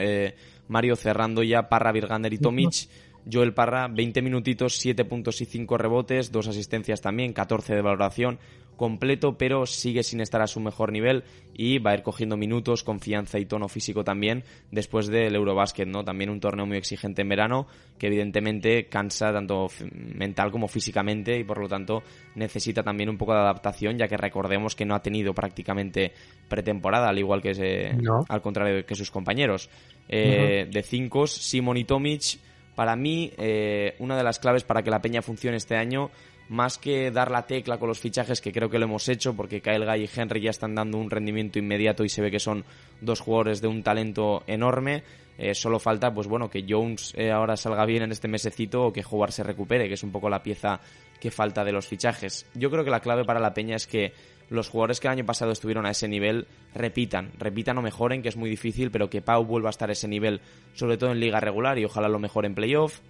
[0.68, 2.88] Mario cerrando ya Parra, Virgander y Tomic.
[3.30, 8.38] Joel Parra, 20 minutitos, 7 puntos y 5 rebotes, dos asistencias también, 14 de valoración,
[8.76, 12.82] completo, pero sigue sin estar a su mejor nivel y va a ir cogiendo minutos,
[12.82, 16.04] confianza y tono físico también después del Eurobasket, ¿no?
[16.04, 17.66] También un torneo muy exigente en verano
[17.98, 22.02] que evidentemente cansa tanto mental como físicamente y por lo tanto
[22.34, 26.12] necesita también un poco de adaptación, ya que recordemos que no ha tenido prácticamente
[26.48, 27.94] pretemporada, al igual que
[28.28, 29.70] al contrario que sus compañeros.
[30.08, 32.38] Eh, de cinco, Simon y Tomic,
[32.74, 36.10] para mí, eh, una de las claves para que la Peña funcione este año
[36.48, 39.60] más que dar la tecla con los fichajes, que creo que lo hemos hecho, porque
[39.60, 42.64] Kyle Guy y Henry ya están dando un rendimiento inmediato y se ve que son
[43.00, 45.02] dos jugadores de un talento enorme.
[45.36, 48.92] Eh, solo falta, pues bueno, que Jones eh, ahora salga bien en este mesecito o
[48.92, 50.80] que Howard se recupere, que es un poco la pieza
[51.18, 52.46] que falta de los fichajes.
[52.54, 54.12] Yo creo que la clave para la Peña es que
[54.48, 58.28] los jugadores que el año pasado estuvieron a ese nivel repitan, repitan o mejoren, que
[58.28, 60.40] es muy difícil, pero que Pau vuelva a estar a ese nivel,
[60.74, 63.00] sobre todo en liga regular y ojalá lo mejor en playoff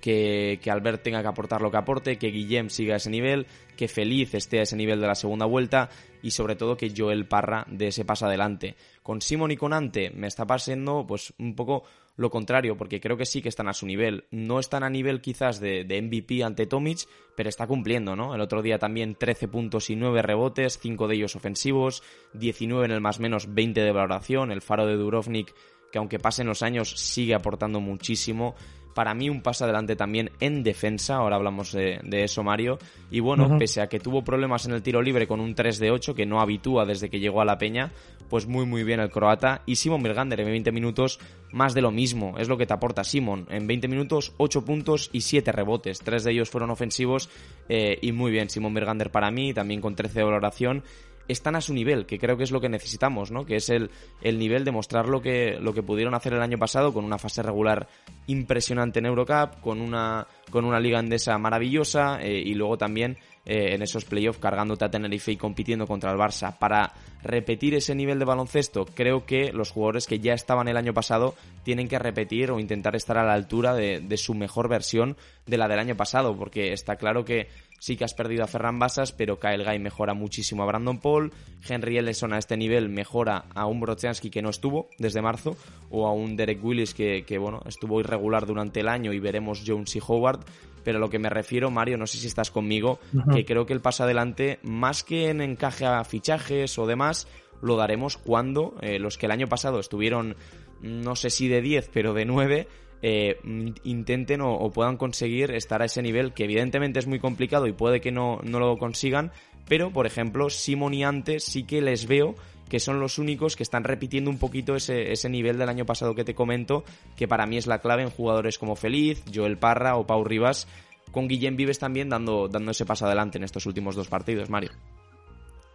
[0.00, 3.46] que, que, Albert tenga que aportar lo que aporte, que Guillem siga a ese nivel,
[3.76, 5.90] que Feliz esté a ese nivel de la segunda vuelta
[6.22, 8.76] y sobre todo que Joel Parra de ese paso adelante.
[9.02, 11.84] Con Simon y con Ante me está pasando pues un poco
[12.20, 14.24] lo contrario, porque creo que sí que están a su nivel.
[14.30, 18.34] No están a nivel quizás de, de, MVP ante Tomic, pero está cumpliendo, ¿no?
[18.34, 22.02] El otro día también 13 puntos y 9 rebotes, 5 de ellos ofensivos,
[22.34, 25.54] 19 en el más menos 20 de valoración, el faro de Durovnik
[25.90, 28.54] que aunque pasen los años sigue aportando muchísimo
[28.94, 32.78] para mí un paso adelante también en defensa, ahora hablamos de, eso Mario,
[33.10, 35.90] y bueno, pese a que tuvo problemas en el tiro libre con un 3 de
[35.90, 37.92] 8 que no habitúa desde que llegó a la peña,
[38.28, 41.18] pues muy muy bien el croata, y Simon Bergander en 20 minutos
[41.52, 45.10] más de lo mismo, es lo que te aporta Simon, en 20 minutos 8 puntos
[45.12, 47.28] y 7 rebotes, 3 de ellos fueron ofensivos
[47.68, 50.84] eh, y muy bien Simon Bergander para mí, también con 13 de valoración,
[51.32, 53.44] están a su nivel, que creo que es lo que necesitamos, ¿no?
[53.44, 53.90] Que es el,
[54.22, 57.18] el nivel de mostrar lo que, lo que pudieron hacer el año pasado con una
[57.18, 57.88] fase regular
[58.26, 63.74] impresionante en Eurocup, con una, con una liga andesa maravillosa eh, y luego también eh,
[63.74, 66.56] en esos playoffs cargándote a Tenerife y compitiendo contra el Barça.
[66.58, 70.94] Para repetir ese nivel de baloncesto, creo que los jugadores que ya estaban el año
[70.94, 75.16] pasado tienen que repetir o intentar estar a la altura de su mejor versión
[75.46, 77.48] de la del año pasado, porque está claro que
[77.80, 81.32] Sí que has perdido a Ferran Basas, pero Kyle Guy mejora muchísimo a Brandon Paul.
[81.66, 85.56] Henry Ellison a este nivel mejora a un Brochanski que no estuvo desde marzo,
[85.88, 89.96] o a un Derek Willis que, bueno, estuvo irregular durante el año y veremos Jones
[89.96, 90.40] y Howard.
[90.84, 92.98] Pero lo que me refiero, Mario, no sé si estás conmigo,
[93.32, 97.28] que creo que el paso adelante, más que en encaje a fichajes o demás,
[97.62, 100.36] lo daremos cuando eh, los que el año pasado estuvieron,
[100.82, 102.68] no sé si de 10, pero de 9,
[103.02, 103.38] eh,
[103.84, 108.00] intenten o, puedan conseguir estar a ese nivel, que evidentemente es muy complicado y puede
[108.00, 109.32] que no, no lo consigan,
[109.68, 112.34] pero por ejemplo, Simon y Ante sí que les veo
[112.68, 116.14] que son los únicos que están repitiendo un poquito ese, ese nivel del año pasado
[116.14, 116.84] que te comento,
[117.16, 120.68] que para mí es la clave en jugadores como Feliz, Joel Parra o Pau Rivas,
[121.10, 124.70] con Guillem Vives también dando, dando ese paso adelante en estos últimos dos partidos, Mario.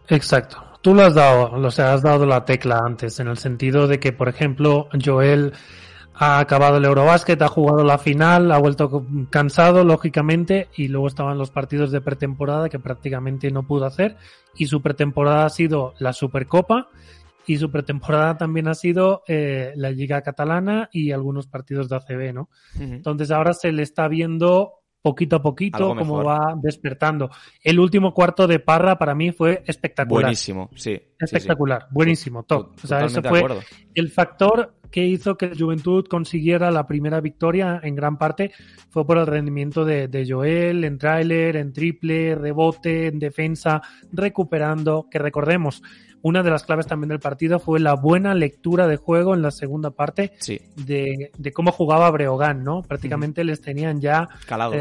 [0.08, 0.62] Exacto.
[0.82, 3.98] Tú lo has dado, o sea, has dado la tecla antes, en el sentido de
[3.98, 5.52] que, por ejemplo, Joel
[6.18, 11.36] ha acabado el Eurobásquet, ha jugado la final, ha vuelto cansado, lógicamente, y luego estaban
[11.36, 14.16] los partidos de pretemporada que prácticamente no pudo hacer,
[14.56, 16.88] y su pretemporada ha sido la Supercopa,
[17.46, 22.34] y su pretemporada también ha sido eh, la Liga Catalana y algunos partidos de ACB,
[22.34, 22.48] ¿no?
[22.78, 24.72] Entonces ahora se le está viendo
[25.06, 27.30] poquito a poquito como va despertando.
[27.62, 30.24] El último cuarto de Parra para mí fue espectacular.
[30.24, 31.00] Buenísimo, sí.
[31.16, 32.72] Espectacular, buenísimo, top.
[32.82, 33.46] O sea, ese fue
[33.94, 38.52] el factor que hizo que Juventud consiguiera la primera victoria en gran parte
[38.90, 45.06] fue por el rendimiento de, de Joel en tráiler, en triple, rebote, en defensa, recuperando,
[45.10, 45.82] que recordemos,
[46.26, 49.52] una de las claves también del partido fue la buena lectura de juego en la
[49.52, 50.32] segunda parte
[50.74, 52.82] de, cómo jugaba Breogán, ¿no?
[52.82, 54.28] Prácticamente les tenían ya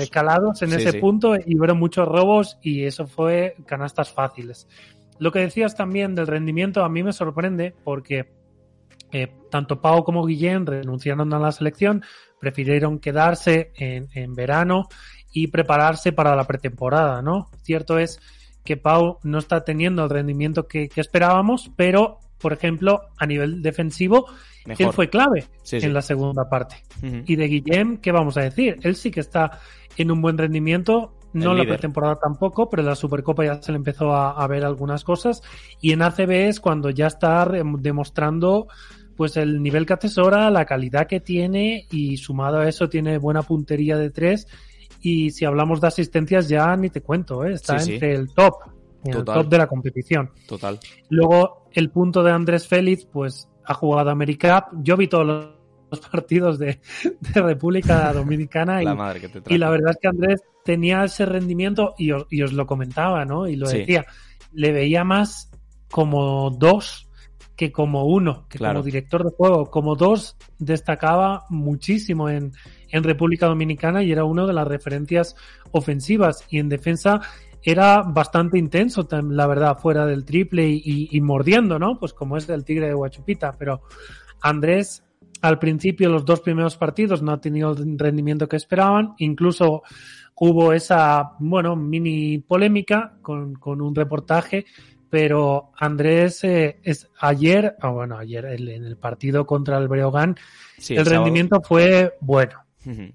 [0.09, 4.67] calados, eh, en ese punto y hubo muchos robos y eso fue canastas fáciles.
[5.19, 8.33] Lo que decías también del rendimiento a mí me sorprende porque
[9.17, 12.03] eh, tanto Pau como Guillén renunciaron a la selección,
[12.37, 14.89] prefirieron quedarse en, en verano
[15.31, 17.49] y prepararse para la pretemporada, ¿no?
[17.63, 18.19] Cierto es
[18.65, 23.61] que Pau no está teniendo el rendimiento que, que esperábamos, pero, por ejemplo, a nivel
[23.61, 24.25] defensivo,
[24.65, 24.87] Mejor.
[24.87, 25.85] él fue clave Sí, sí.
[25.85, 26.75] en la segunda parte.
[27.25, 28.79] Y de Guillem, ¿qué vamos a decir?
[28.81, 29.59] Él sí que está
[29.95, 33.71] en un buen rendimiento, no en la pretemporada tampoco, pero en la Supercopa ya se
[33.71, 35.41] le empezó a, a ver algunas cosas.
[35.79, 38.67] Y en ACB es cuando ya está demostrando
[39.15, 43.41] pues el nivel que atesora, la calidad que tiene y sumado a eso tiene buena
[43.43, 44.47] puntería de tres.
[45.01, 47.53] Y si hablamos de asistencias ya ni te cuento, ¿eh?
[47.53, 47.93] está Sí, sí.
[47.93, 48.55] entre el top,
[49.03, 50.31] en el top de la competición.
[50.47, 50.79] Total.
[51.09, 54.81] Luego, el punto de Andrés Félix, pues ha jugado AmeriCup.
[54.81, 55.25] Yo vi todos
[55.91, 56.79] los partidos de,
[57.19, 61.03] de República Dominicana y, La madre que te y la verdad es que Andrés tenía
[61.03, 63.47] ese rendimiento y os, y os lo comentaba, ¿no?
[63.47, 63.79] Y lo Sí.
[63.79, 64.05] decía.
[64.53, 65.51] Le veía más
[65.91, 67.04] como dos
[67.55, 68.75] que como uno, que Claro.
[68.79, 69.69] como director de juego.
[69.71, 72.51] Como dos destacaba muchísimo en,
[72.89, 75.35] en República Dominicana y era una de las referencias
[75.71, 76.45] ofensivas.
[76.49, 77.21] Y en defensa
[77.63, 81.97] era bastante intenso, la verdad, fuera del triple y, y- y mordiendo, ¿no?
[81.99, 83.53] Pues como es el tigre de Huachupita.
[83.57, 83.81] Pero
[84.41, 85.03] Andrés,
[85.41, 89.13] al principio, los dos primeros partidos no ha tenido el rendimiento que esperaban.
[89.17, 89.81] Incluso
[90.35, 94.65] hubo esa, bueno, mini polémica con, con un reportaje.
[95.09, 100.35] Pero Andrés, eh, es ayer, ah, bueno, ayer el- en el partido contra el Breogán,
[100.77, 101.23] Sí, el sábado.
[101.23, 102.53] rendimiento fue bueno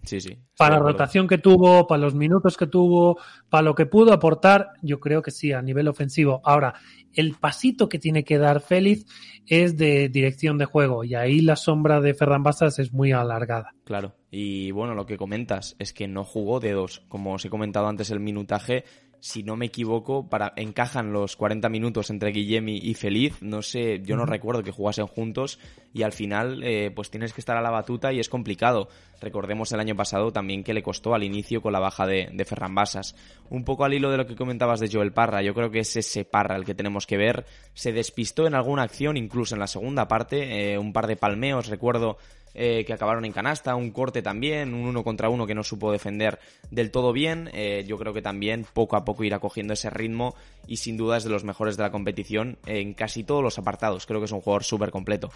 [0.02, 0.36] Sí, sí.
[0.56, 4.70] para la rotación que tuvo, para los minutos que tuvo, para lo que pudo aportar,
[4.82, 6.40] yo creo que sí, a nivel ofensivo.
[6.44, 6.74] Ahora,
[7.12, 9.04] el pasito que tiene que dar Félix
[9.46, 13.72] es de dirección de juego y ahí la sombra de Ferran Basas es muy alargada.
[13.84, 14.16] Claro.
[14.32, 17.04] Y bueno, lo que comentas es que no jugó de dos.
[17.08, 18.84] Como os he comentado antes, el minutaje,
[19.20, 23.40] si no me equivoco, para encajan los 40 minutos entre Guillem y, Feliz.
[23.42, 25.58] No sé, yo no recuerdo que jugasen juntos
[25.92, 28.88] y al final, eh, pues tienes que estar a la batuta y es complicado.
[29.20, 32.44] Recordemos el año pasado también que le costó al inicio con la baja de, de
[32.44, 33.14] Ferran Basas.
[33.50, 35.96] Un poco al hilo de lo que comentabas de Joel Parra, yo creo que es
[35.96, 37.44] ese Parra el que tenemos que ver.
[37.74, 41.68] Se despistó en alguna acción, incluso en la segunda parte, eh, un par de palmeos,
[41.68, 42.16] recuerdo
[42.54, 45.92] eh, que acabaron en canasta, un corte también, un uno contra uno que no supo
[45.92, 46.38] defender
[46.70, 47.50] del todo bien.
[47.52, 50.34] Eh, yo creo que también poco a poco irá cogiendo ese ritmo
[50.66, 54.06] y sin duda es de los mejores de la competición en casi todos los apartados.
[54.06, 55.30] Creo que es un jugador súper completo.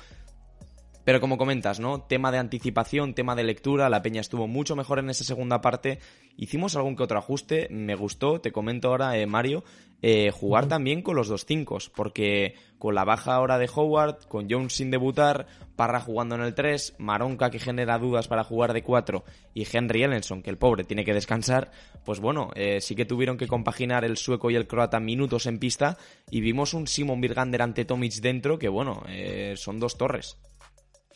[1.05, 2.01] Pero como comentas, ¿no?
[2.01, 5.99] Tema de anticipación, tema de lectura, la Peña estuvo mucho mejor en esa segunda parte.
[6.37, 9.65] Hicimos algún que otro ajuste, me gustó, te comento ahora, eh, Mario,
[10.07, 14.51] eh, jugar también con los dos cinco, porque con la baja ahora de Howard, con
[14.51, 18.83] Jones sin debutar, Parra jugando en el 3, Maronca que genera dudas para jugar de
[18.83, 21.71] 4 y Henry Ellenson, que el pobre tiene que descansar,
[22.05, 25.59] pues bueno, eh, sí que tuvieron que compaginar el sueco y el croata minutos en
[25.59, 25.97] pista
[26.31, 30.37] y vimos un Simon Birgander ante Tomic dentro, que bueno, eh, son dos torres.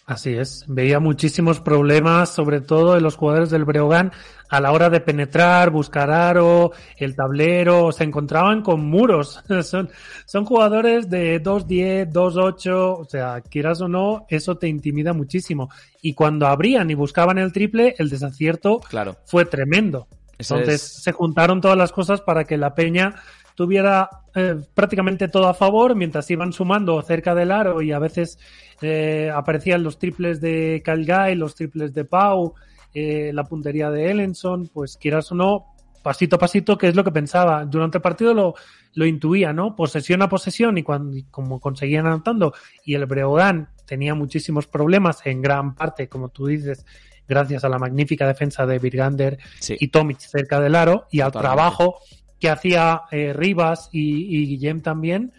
[0.08, 4.10] Así es, veía muchísimos problemas, sobre todo en los jugadores del Breogán,
[4.48, 9.44] a la hora de penetrar, buscar aro, el tablero, se encontraban con muros.
[9.62, 9.90] son,
[10.24, 15.68] son jugadores de 2-10, 2-8, o sea, quieras o no, eso te intimida muchísimo.
[16.00, 19.16] Y cuando abrían y buscaban el triple, el desacierto Claro.
[19.26, 20.06] fue tremendo.
[20.38, 23.14] Ese Entonces es- se juntaron todas las cosas para que la Peña
[23.54, 28.38] tuviera eh, prácticamente todo a favor mientras iban sumando cerca del aro y a veces
[28.82, 32.54] eh, aparecían los triples de Calgay, los triples de Pau,
[32.94, 35.66] eh, la puntería de Ellenson, pues quieras o no,
[36.02, 37.64] pasito a pasito, que es lo que pensaba.
[37.64, 38.54] Durante el partido lo,
[38.94, 39.76] lo intuía, ¿no?
[39.76, 45.24] Posesión a posesión y, cuando, y como conseguían anotando y el Breogán tenía muchísimos problemas
[45.26, 46.84] en gran parte, como tú dices,
[47.26, 49.76] gracias a la magnífica defensa de Virgander Sí.
[49.78, 51.56] y Tomic cerca del aro y al Totalmente.
[51.56, 51.98] trabajo
[52.40, 55.32] que hacía eh, Rivas y, y Guillem también,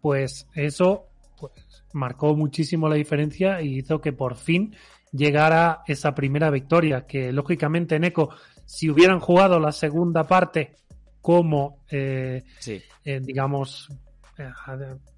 [0.00, 1.06] pues eso
[1.92, 4.74] marcó muchísimo la diferencia y hizo que por fin
[5.12, 8.30] llegara esa primera victoria, que lógicamente en Eco,
[8.64, 10.76] si hubieran jugado la segunda parte
[11.20, 13.88] como, eh, Sí, eh, digamos,
[14.38, 14.48] eh,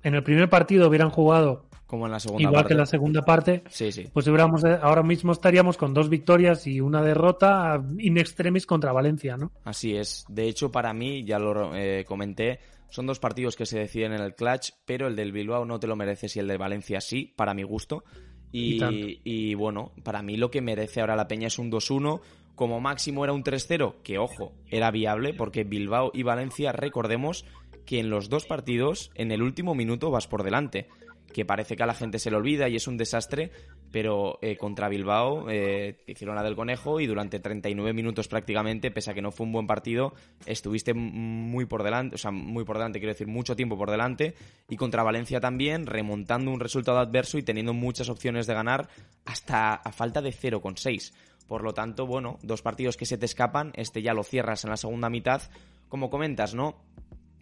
[0.02, 2.68] en el primer partido hubieran jugado como en la segunda igual parte.
[2.68, 4.08] que en la segunda parte, Sí, sí.
[4.10, 9.36] pues hubiéramos, ahora mismo estaríamos con dos victorias y una derrota in extremis contra Valencia,
[9.36, 9.52] ¿no?
[9.64, 10.24] Así es.
[10.30, 12.60] De hecho, para mí, ya lo eh, comenté,
[12.92, 15.86] son dos partidos que se deciden en el clutch, pero el del Bilbao no te
[15.86, 18.04] lo mereces y el de Valencia sí, para mi gusto.
[18.52, 18.78] Y
[19.24, 22.20] y bueno, para mí lo que merece ahora la Peña es un 2-1.
[22.54, 27.46] Como máximo era un 3-0, que ojo, era viable porque Bilbao y Valencia, recordemos
[27.86, 30.88] que en los dos partidos, en el último minuto vas por delante.
[31.32, 33.50] Que parece que a la gente se le olvida y es un desastre,
[33.90, 39.10] pero eh, contra Bilbao eh, hicieron la del conejo y durante 39 minutos prácticamente, pese
[39.10, 40.14] a que no fue un buen partido,
[40.46, 44.34] estuviste muy por delante, o sea, muy por delante, quiero decir, mucho tiempo por delante,
[44.68, 48.88] y contra Valencia también, remontando un resultado adverso y teniendo muchas opciones de ganar
[49.24, 51.12] hasta a falta de 0,6.
[51.46, 54.70] Por lo tanto, bueno, dos partidos que se te escapan, este ya lo cierras en
[54.70, 55.42] la segunda mitad,
[55.88, 56.76] como comentas, ¿no?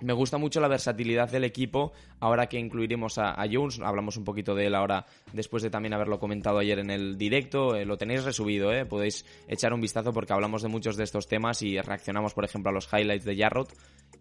[0.00, 4.54] Me gusta mucho la versatilidad del equipo, ahora que incluiremos a, Jones, hablamos un poquito
[4.54, 8.24] de él ahora después de también haberlo comentado ayer en el directo, eh, lo tenéis
[8.24, 8.86] resubido, ¿eh?
[8.86, 12.70] podéis echar un vistazo porque hablamos de muchos de estos temas y reaccionamos por ejemplo
[12.70, 13.68] a los highlights de Jarrod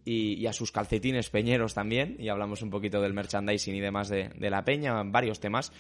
[0.04, 4.32] y, a sus calcetines peñeros también y hablamos un poquito del merchandising y demás de,
[4.38, 5.72] la peña, varios temas.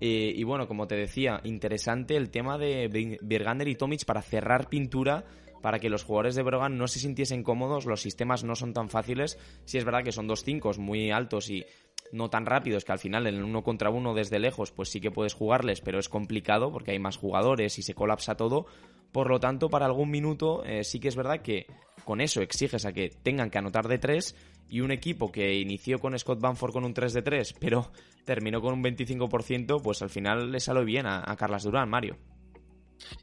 [0.00, 5.24] y bueno, como te decía, interesante el tema de Birgander y Tomic para cerrar pintura
[5.62, 8.88] para que los jugadores de Brogan no se sintiesen cómodos, los sistemas no son tan
[8.88, 11.64] fáciles, si es verdad que son dos cinco muy altos y
[12.12, 15.00] no tan rápidos que al final en el uno contra uno desde lejos pues sí
[15.00, 18.66] que puedes jugarles, pero es complicado porque hay más jugadores y se colapsa todo.
[19.12, 21.66] Por lo tanto, para algún minuto eh, sí que es verdad que
[22.04, 24.36] con eso exiges a que tengan que anotar de tres
[24.68, 27.90] y un equipo que inició con Scott Banford con un 3 de 3, pero
[28.24, 32.16] terminó con un 25%, pues al final le salió bien a, a Carlas Durán, Mario.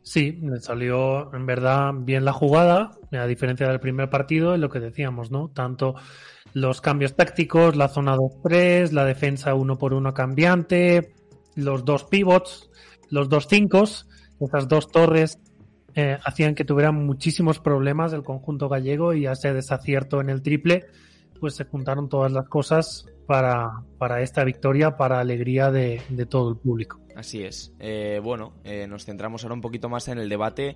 [0.01, 4.69] Sí, le salió en verdad bien la jugada, a diferencia del primer partido, y lo
[4.69, 5.49] que decíamos, ¿no?
[5.49, 5.95] Tanto
[6.53, 11.13] los cambios tácticos, la zona 2-3, la defensa uno por uno cambiante,
[11.55, 12.69] los dos pivots,
[13.09, 13.84] los dos cinco,
[14.39, 15.39] esas dos torres
[15.95, 20.41] eh, hacían que tuvieran muchísimos problemas el conjunto gallego y a ese desacierto en el
[20.41, 20.86] triple,
[21.39, 26.57] pues se juntaron todas las cosas para, para esta victoria, para alegría de todo el
[26.57, 27.03] público.
[27.16, 27.74] Así es.
[27.80, 30.76] Eh, bueno, eh, nos centramos ahora un poquito más en el debate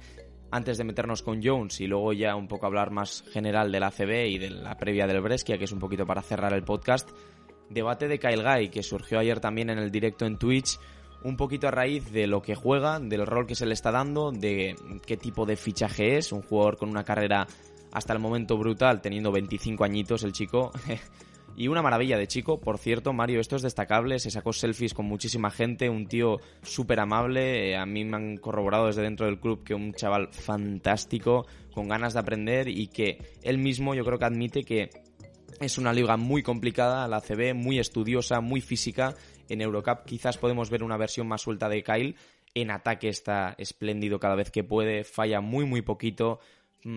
[0.51, 4.27] antes de meternos con Jones y luego ya un poco hablar más general del ACB
[4.27, 7.09] y de la previa del Brescia, que es un poquito para cerrar el podcast.
[7.69, 10.79] Debate de Kyle Guy, que surgió ayer también en el directo en Twitch,
[11.23, 14.31] un poquito a raíz de lo que juega, del rol que se le está dando,
[14.31, 14.75] de
[15.05, 17.45] qué tipo de fichaje es, un jugador con una carrera
[17.91, 20.71] hasta el momento brutal, teniendo 25 añitos el chico.
[21.59, 25.07] Y una maravilla de chico, por cierto, Mario, esto es destacable, se sacó selfies con
[25.07, 29.39] muchísima gente, un tío súper amable, eh, a mí me han corroborado desde dentro del
[29.39, 34.19] club que un chaval fantástico, con ganas de aprender y que él mismo yo creo
[34.19, 34.91] que admite que
[35.59, 39.15] es una liga muy complicada, la CB, muy estudiosa, muy física.
[39.49, 42.15] En Eurocup quizás podemos ver una versión más suelta de Kyle.
[42.53, 46.39] En ataque está espléndido cada vez que puede, falla muy muy poquito,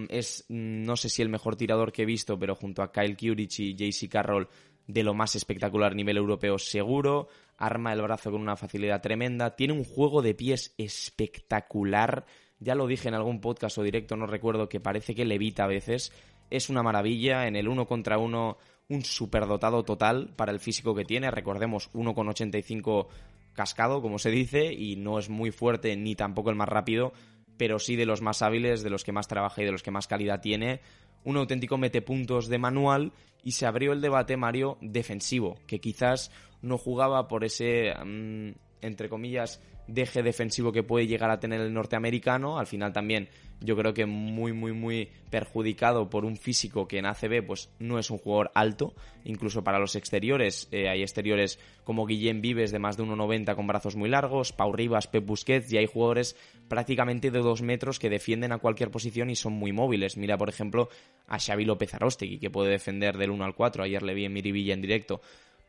[0.09, 3.17] es, mm, no sé si el mejor tirador que he visto, pero junto a Kyle
[3.17, 4.49] Kurich y JC Carroll,
[4.87, 9.55] de lo más espectacular a nivel europeo seguro, arma el brazo con una facilidad tremenda,
[9.57, 12.25] tiene un juego de pies espectacular,
[12.59, 15.69] ya lo dije en algún podcast o directo, no recuerdo, que parece que levita a
[15.69, 16.13] veces,
[16.51, 21.05] es una maravilla, en el uno contra uno un superdotado total para el físico que
[21.05, 23.07] tiene, recordemos 1,85
[23.53, 27.13] cascado, como se dice, y no es muy fuerte ni tampoco el más rápido,
[27.61, 29.91] pero sí de los más hábiles, de los que más trabaja y de los que
[29.91, 30.81] más calidad tiene.
[31.25, 33.13] Un auténtico metepuntos de manual
[33.45, 36.31] y se abrió el debate Mario defensivo, que quizás
[36.63, 39.61] no jugaba por ese, mm, entre comillas,
[39.93, 42.59] deje defensivo que puede llegar a tener el norteamericano.
[42.59, 43.29] Al final también
[43.61, 47.99] yo creo que muy, muy, muy perjudicado por un físico que en ACB pues no
[47.99, 48.95] es un jugador alto.
[49.25, 53.67] Incluso para los exteriores, eh, hay exteriores como Guillem Vives de más de 1,90 con
[53.67, 56.37] brazos muy largos, Pau Rivas, Pep Busquets y hay jugadores
[56.69, 60.17] prácticamente de 2 metros que defienden a cualquier posición y son muy móviles.
[60.17, 60.89] Mira, por ejemplo,
[61.27, 63.85] a Xavi López Arostegui que puede defender del 1 al 4.
[63.85, 65.21] Ayer le vi en Miribilla en directo.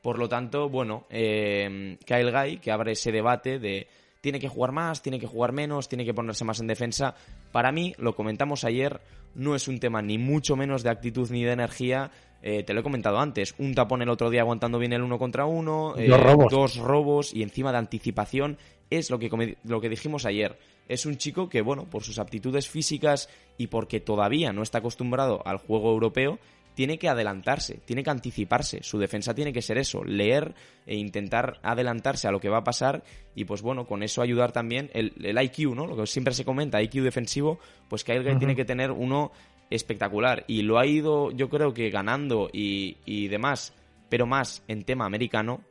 [0.02, 3.88] Por lo tanto, bueno, eh, Kyle Guy, que abre ese debate de
[4.22, 7.16] tiene que jugar más, tiene que jugar menos, tiene que ponerse más en defensa.
[7.52, 9.02] Para mí, lo comentamos ayer,
[9.34, 12.12] no es un tema ni mucho menos de actitud ni de energía.
[12.44, 15.20] Eh, te lo he comentado antes, un tapón el otro día aguantando bien el uno
[15.20, 16.52] contra uno, eh, robos.
[16.52, 18.58] dos robos y encima de anticipación,
[18.90, 20.58] es lo que, lo que dijimos ayer.
[20.88, 25.42] Es un chico que, bueno, por sus aptitudes físicas y porque todavía no está acostumbrado
[25.46, 26.40] al juego europeo,
[26.74, 28.84] tiene que adelantarse, tiene que anticiparse.
[28.84, 30.54] Su defensa tiene que ser eso, leer
[30.86, 33.04] e intentar adelantarse a lo que va a pasar
[33.36, 35.88] y pues bueno, con eso ayudar también el, IQ, ¿no?
[35.88, 39.32] Lo que siempre se comenta, IQ defensivo, pues que alguien tiene que tener uno
[39.70, 43.74] espectacular y lo ha ido yo creo que ganando y, y demás,
[44.10, 45.62] pero más en tema americano,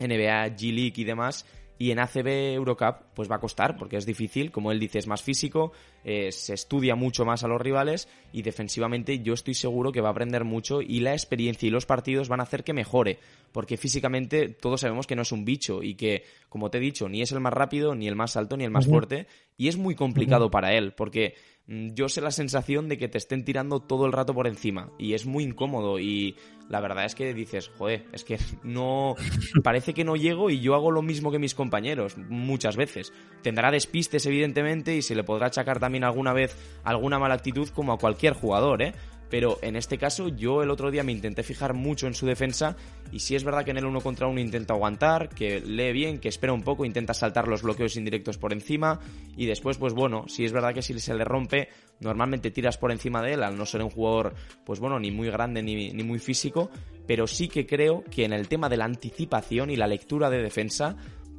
[0.00, 1.46] NBA, G League y demás,
[1.78, 5.06] y en ACB Eurocup, pues va a costar, porque es difícil, como él dice, es
[5.06, 5.72] más físico,
[6.04, 10.08] eh, se estudia mucho más a los rivales y defensivamente yo estoy seguro que va
[10.08, 13.18] a aprender mucho y la experiencia y los partidos van a hacer que mejore,
[13.52, 17.08] porque físicamente todos sabemos que no es un bicho y que, como te he dicho,
[17.08, 19.76] ni es el más rápido, ni el más alto, ni el más fuerte, y es
[19.76, 21.34] muy complicado para él, porque
[21.68, 25.14] yo sé la sensación de que te estén tirando todo el rato por encima y
[25.14, 26.36] es muy incómodo y
[26.68, 29.16] la verdad es que dices, joder, es que no
[29.64, 33.12] parece que no llego y yo hago lo mismo que mis compañeros muchas veces.
[33.42, 37.92] Tendrá despistes evidentemente y se le podrá achacar también alguna vez alguna mala actitud como
[37.92, 38.94] a cualquier jugador, ¿eh?
[39.30, 42.76] Pero en este caso yo el otro día me intenté fijar mucho en su defensa
[43.12, 46.18] y sí es verdad que en el uno contra uno intenta aguantar, que lee bien,
[46.18, 49.00] que espera un poco, intenta saltar los bloqueos indirectos por encima
[49.36, 51.68] y después pues bueno, sí es verdad que si se le rompe
[52.00, 55.30] normalmente tiras por encima de él al no ser un jugador pues bueno ni muy
[55.30, 56.70] grande ni, ni muy físico,
[57.06, 60.42] pero sí que creo que en el tema de la anticipación y la lectura de
[60.42, 60.96] defensa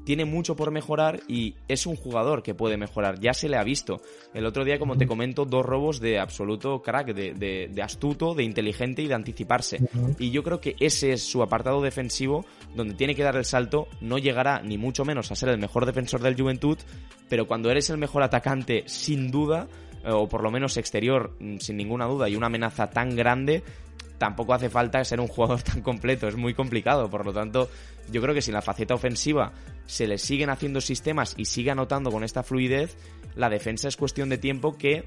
[0.07, 3.19] tiene mucho por mejorar y es un jugador que puede mejorar.
[3.19, 3.99] Ya se le ha visto.
[4.33, 9.01] El otro día, como te comento, dos robos de absoluto crack, de, astuto, de inteligente
[9.01, 9.81] y de anticiparse.
[10.17, 13.89] Y yo creo que ese es su apartado defensivo donde tiene que dar el salto.
[13.99, 16.77] No llegará ni mucho menos a ser el mejor defensor del Juventud,
[17.27, 19.67] pero cuando eres el mejor atacante, sin duda,
[20.05, 23.61] eh, o por lo menos exterior, mm, sin ninguna duda, y una amenaza tan grande,
[24.17, 27.69] tampoco hace falta ser un jugador tan completo, es muy complicado, por lo tanto,
[28.11, 29.53] yo creo que si en la faceta ofensiva
[29.85, 32.97] se le siguen haciendo sistemas y sigue anotando con esta fluidez,
[33.35, 35.05] la defensa es cuestión de tiempo que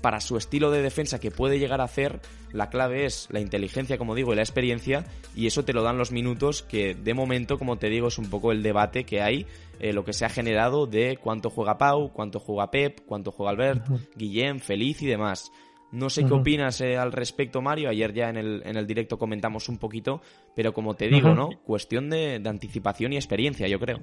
[0.00, 2.20] para su estilo de defensa que puede llegar a hacer,
[2.52, 5.04] la clave es la inteligencia, como digo, y la experiencia,
[5.34, 8.30] y eso te lo dan los minutos que de momento, como te digo, es un
[8.30, 9.46] poco el debate que hay,
[9.78, 13.50] eh, lo que se ha generado de cuánto juega Pau, cuánto juega Pep, cuánto juega
[13.50, 15.52] Albert, Guillem, Feliz y demás.
[15.92, 17.88] No sé qué opinas eh, al respecto, Mario.
[17.88, 20.22] Ayer ya en el, en el directo comentamos un poquito,
[20.54, 21.50] pero como te digo, ¿no?
[21.64, 23.98] Cuestión de, anticipación y experiencia, yo creo.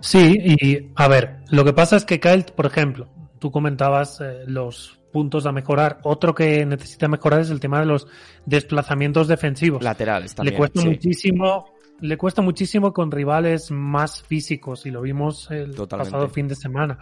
[0.00, 4.44] Sí, y a ver, lo que pasa es que Kyle, por ejemplo, tú comentabas eh,
[4.46, 6.00] los puntos a mejorar.
[6.04, 8.06] Otro que necesita mejorar es el tema de los
[8.46, 9.82] desplazamientos defensivos.
[9.82, 10.54] Laterales también.
[10.54, 16.28] Le cuesta muchísimo, le cuesta muchísimo con rivales más físicos y lo vimos el pasado
[16.28, 16.98] fin de semana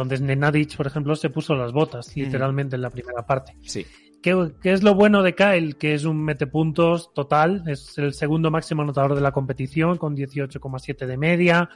[0.00, 3.54] donde Nenadic, por ejemplo, se puso las botas, literalmente, en la primera parte.
[3.62, 3.86] Sí.
[4.22, 5.76] ¿Qué, es lo bueno de Kyle?
[5.76, 11.06] Que es un metepuntos total, es el segundo máximo anotador de la competición con 18,7
[11.06, 11.70] de media,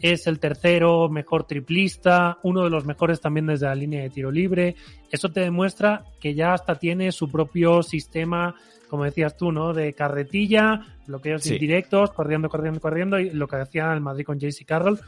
[0.00, 4.30] es el tercero mejor triplista, uno de los mejores también desde la línea de tiro
[4.30, 4.76] libre.
[5.10, 8.54] Eso te demuestra que ya hasta tiene su propio sistema,
[8.88, 9.74] como decías tú, ¿no?
[9.74, 14.64] De carretilla, bloqueos indirectos, corriendo, corriendo, corriendo, y lo que hacía el Madrid con JC
[14.64, 15.00] Carroll,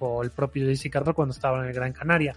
[0.00, 2.34] o el propio JC Carroll cuando estaba en el Gran Canaria.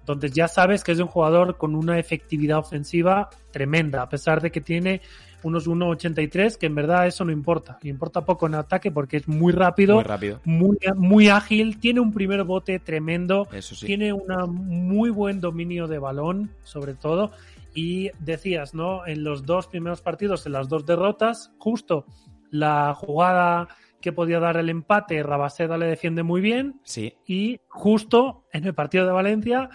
[0.00, 4.50] Entonces ya sabes que es un jugador con una efectividad ofensiva tremenda, a pesar de
[4.50, 5.02] que tiene
[5.42, 7.78] unos 1.83, que en verdad eso no importa.
[7.82, 10.40] Le importa poco en ataque porque es muy rápido, muy, rápido.
[10.44, 13.48] muy, ágil, tiene un primer bote tremendo,
[13.80, 17.30] tiene un muy buen dominio de balón, sobre todo.
[17.74, 19.06] Y decías, ¿no?
[19.06, 22.06] En los dos primeros partidos, en las dos derrotas, justo
[22.50, 23.68] la jugada
[24.00, 26.80] que podía dar el empate, Rabaseda le defiende muy bien.
[26.84, 27.14] Sí.
[27.26, 29.68] Y justo en el partido de Valencia,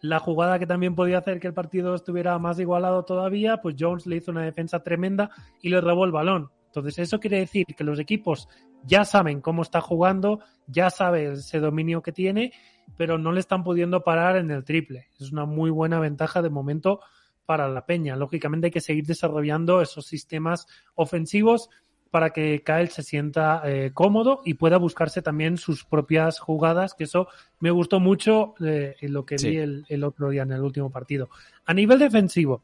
[0.00, 4.06] la jugada que también podía hacer que el partido estuviera más igualado todavía, pues Jones
[4.06, 6.50] le hizo una defensa tremenda y le robó el balón.
[6.66, 8.48] Entonces, eso quiere decir que los equipos
[8.84, 12.52] ya saben cómo está jugando, ya saben ese dominio que tiene,
[12.96, 15.08] pero no le están pudiendo parar en el triple.
[15.18, 17.00] Es una muy buena ventaja de momento
[17.46, 18.16] para la Peña.
[18.16, 21.70] Lógicamente hay que seguir desarrollando esos sistemas ofensivos
[22.10, 27.04] para que Kyle se sienta eh, cómodo y pueda buscarse también sus propias jugadas, que
[27.04, 27.28] eso
[27.60, 31.28] me gustó mucho eh, en lo que vi el, otro día en el último partido.
[31.66, 32.62] A nivel defensivo,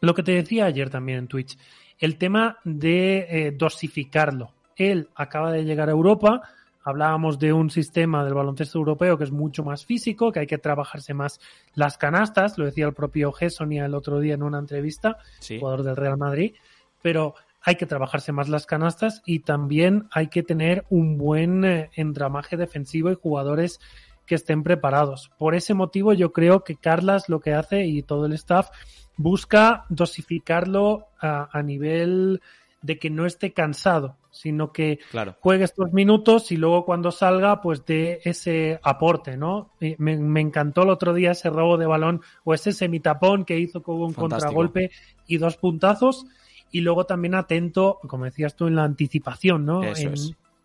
[0.00, 1.58] lo que te decía ayer también en Twitch,
[1.98, 4.52] el tema de eh, dosificarlo.
[4.76, 6.42] Él acaba de llegar a Europa,
[6.84, 10.58] hablábamos de un sistema del baloncesto europeo que es mucho más físico, que hay que
[10.58, 11.40] trabajarse más
[11.74, 15.18] las canastas, lo decía el propio Gessonia el otro día en una entrevista,
[15.58, 16.54] jugador del Real Madrid,
[17.02, 17.34] pero
[17.68, 22.56] hay que trabajarse más las canastas y también hay que tener un buen eh, entramaje
[22.56, 23.78] defensivo y jugadores
[24.24, 25.30] que estén preparados.
[25.36, 28.70] Por ese motivo yo creo que Carlas lo que hace y todo el staff
[29.18, 32.40] busca dosificarlo a, nivel
[32.80, 35.00] de que no esté cansado, sino que
[35.40, 39.72] juegue estos minutos y luego cuando salga, pues dé ese aporte, ¿no?
[39.78, 43.82] Me, me, encantó el otro día ese robo de balón o ese semitapón que hizo
[43.82, 44.90] con un contragolpe
[45.26, 46.24] y dos puntazos
[46.70, 49.82] y luego también atento, como decías tú, en la anticipación, ¿no?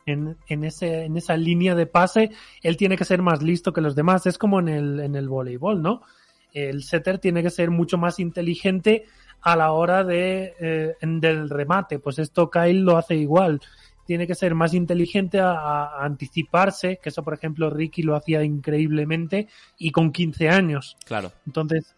[0.05, 2.31] en, en, ese, en esa línea de pase,
[2.61, 4.25] él tiene que ser más listo que los demás.
[4.25, 6.01] Es como en el, en el voleibol, ¿no?
[6.53, 9.05] El setter tiene que ser mucho más inteligente
[9.41, 11.99] a la hora de, eh, del remate.
[11.99, 13.61] Pues esto Kyle lo hace igual.
[14.05, 18.43] Tiene que ser más inteligente a, a, anticiparse, que eso, por ejemplo, Ricky lo hacía
[18.43, 19.47] increíblemente
[19.77, 20.97] y con 15 años.
[21.05, 21.31] Claro.
[21.45, 21.95] Entonces,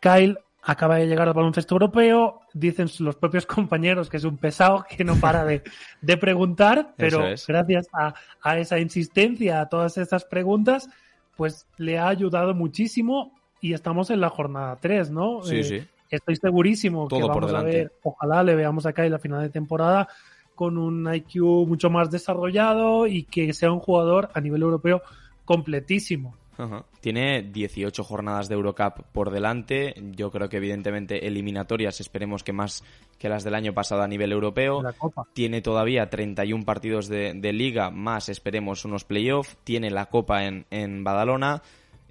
[0.00, 4.84] Kyle acaba de llegar al baloncesto europeo, dicen los propios compañeros que es un pesado
[4.88, 5.62] que no para de,
[6.20, 10.88] preguntar, pero gracias a, esa insistencia, a todas estas preguntas,
[11.36, 15.42] pues le ha ayudado muchísimo y estamos en la jornada 3, ¿no?
[15.42, 15.82] Sí, Eh, sí.
[16.10, 19.48] Estoy segurísimo Todo que vamos a ver, ojalá le veamos acá en la final de
[19.48, 20.08] temporada
[20.56, 21.36] con un IQ
[21.68, 25.02] mucho más desarrollado y que sea un jugador a nivel europeo
[25.44, 26.34] completísimo.
[26.60, 26.84] Ajá.
[27.00, 29.94] Tiene 18 jornadas de Eurocup por delante.
[30.16, 32.84] Yo creo que evidentemente eliminatorias, esperemos que más
[33.18, 34.82] que las del año pasado a nivel europeo.
[34.82, 35.26] La Copa.
[35.32, 39.56] Tiene todavía 31 partidos de, de liga, más esperemos unos playoffs.
[39.64, 41.62] Tiene la Copa en, en Badalona.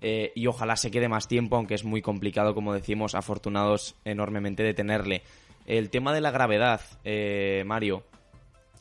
[0.01, 4.63] eh, y ojalá se quede más tiempo, aunque es muy complicado, como decimos, afortunados enormemente
[4.63, 5.23] de tenerle.
[5.65, 8.03] El tema de la gravedad, eh, Mario,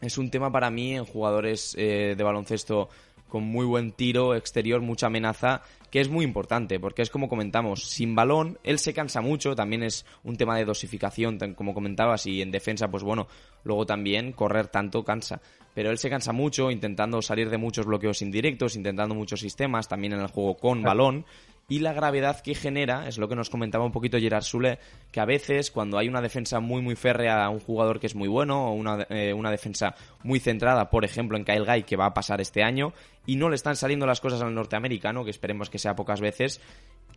[0.00, 2.88] es un tema para mí en jugadores eh, de baloncesto
[3.28, 7.84] con muy buen tiro exterior, mucha amenaza, que es muy importante, porque es como comentamos,
[7.88, 12.42] sin balón, él se cansa mucho, también es un tema de dosificación, como comentabas, y
[12.42, 13.28] en defensa, pues bueno,
[13.64, 15.40] luego también correr tanto cansa.
[15.74, 20.14] Pero él se cansa mucho intentando salir de muchos bloqueos indirectos, intentando muchos sistemas, también
[20.14, 21.24] en el juego con balón,
[21.70, 24.78] y la gravedad que genera, es lo que nos comentaba un poquito Gerard Sule,
[25.12, 28.14] que a veces cuando hay una defensa muy muy férrea a un jugador que es
[28.14, 31.96] muy bueno, o una, eh, una defensa muy centrada, por ejemplo en Kyle Guy, que
[31.96, 32.94] va a pasar este año,
[33.26, 36.62] y no le están saliendo las cosas al norteamericano, que esperemos que sea pocas veces,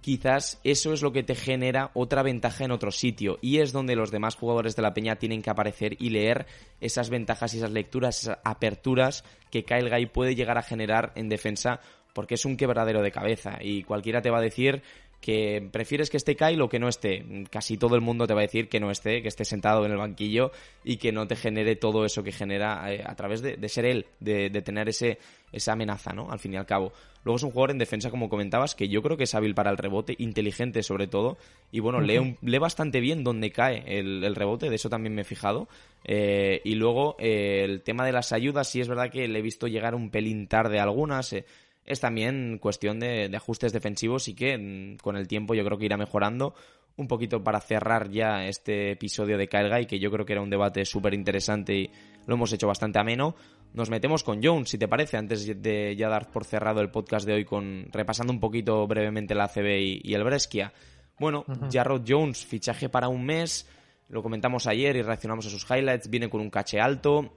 [0.01, 3.37] quizás eso es lo que te genera otra ventaja en otro sitio.
[3.41, 6.47] Y es donde los demás jugadores de la peña tienen que aparecer y leer
[6.81, 11.29] esas ventajas y esas lecturas, esas aperturas que Kyle Guy puede llegar a generar en
[11.29, 11.79] defensa
[12.13, 14.81] porque es un quebradero de cabeza y cualquiera te va a decir
[15.19, 17.23] que prefieres que esté Kyle o que no esté.
[17.51, 19.91] Casi todo el mundo te va a decir que no esté, que esté sentado en
[19.91, 20.51] el banquillo
[20.83, 23.85] y que no te genere todo eso que genera eh, a través de, de ser
[23.85, 25.19] él, de, de tener ese,
[25.51, 26.31] esa amenaza, ¿no?
[26.31, 26.91] Al fin y al cabo.
[27.23, 29.69] Luego es un jugador en defensa, como comentabas, que yo creo que es hábil para
[29.69, 31.37] el rebote, inteligente sobre todo,
[31.71, 35.13] y bueno, lee, un- lee bastante bien donde cae el, el rebote, de eso también
[35.13, 35.67] me he fijado.
[36.03, 39.43] Eh, y luego eh, el tema de las ayudas, sí es verdad que le he
[39.43, 41.31] visto llegar un pelín tarde a algunas.
[41.33, 41.45] eh,
[41.91, 45.77] es también cuestión de, de ajustes defensivos y que mm, con el tiempo yo creo
[45.77, 46.53] que irá mejorando.
[46.97, 50.41] Un poquito para cerrar ya este episodio de Kyle Guy, que yo creo que era
[50.41, 51.91] un debate súper interesante y
[52.27, 53.35] lo hemos hecho bastante ameno.
[53.73, 57.25] Nos metemos con Jones, si te parece, antes de ya dar por cerrado el podcast
[57.25, 60.73] de hoy con repasando un poquito brevemente la ACB y, y el Brescia.
[61.17, 63.69] Bueno, Jarrod Jones, fichaje para un mes,
[64.09, 67.31] lo comentamos ayer y reaccionamos a sus highlights, viene con un caché alto,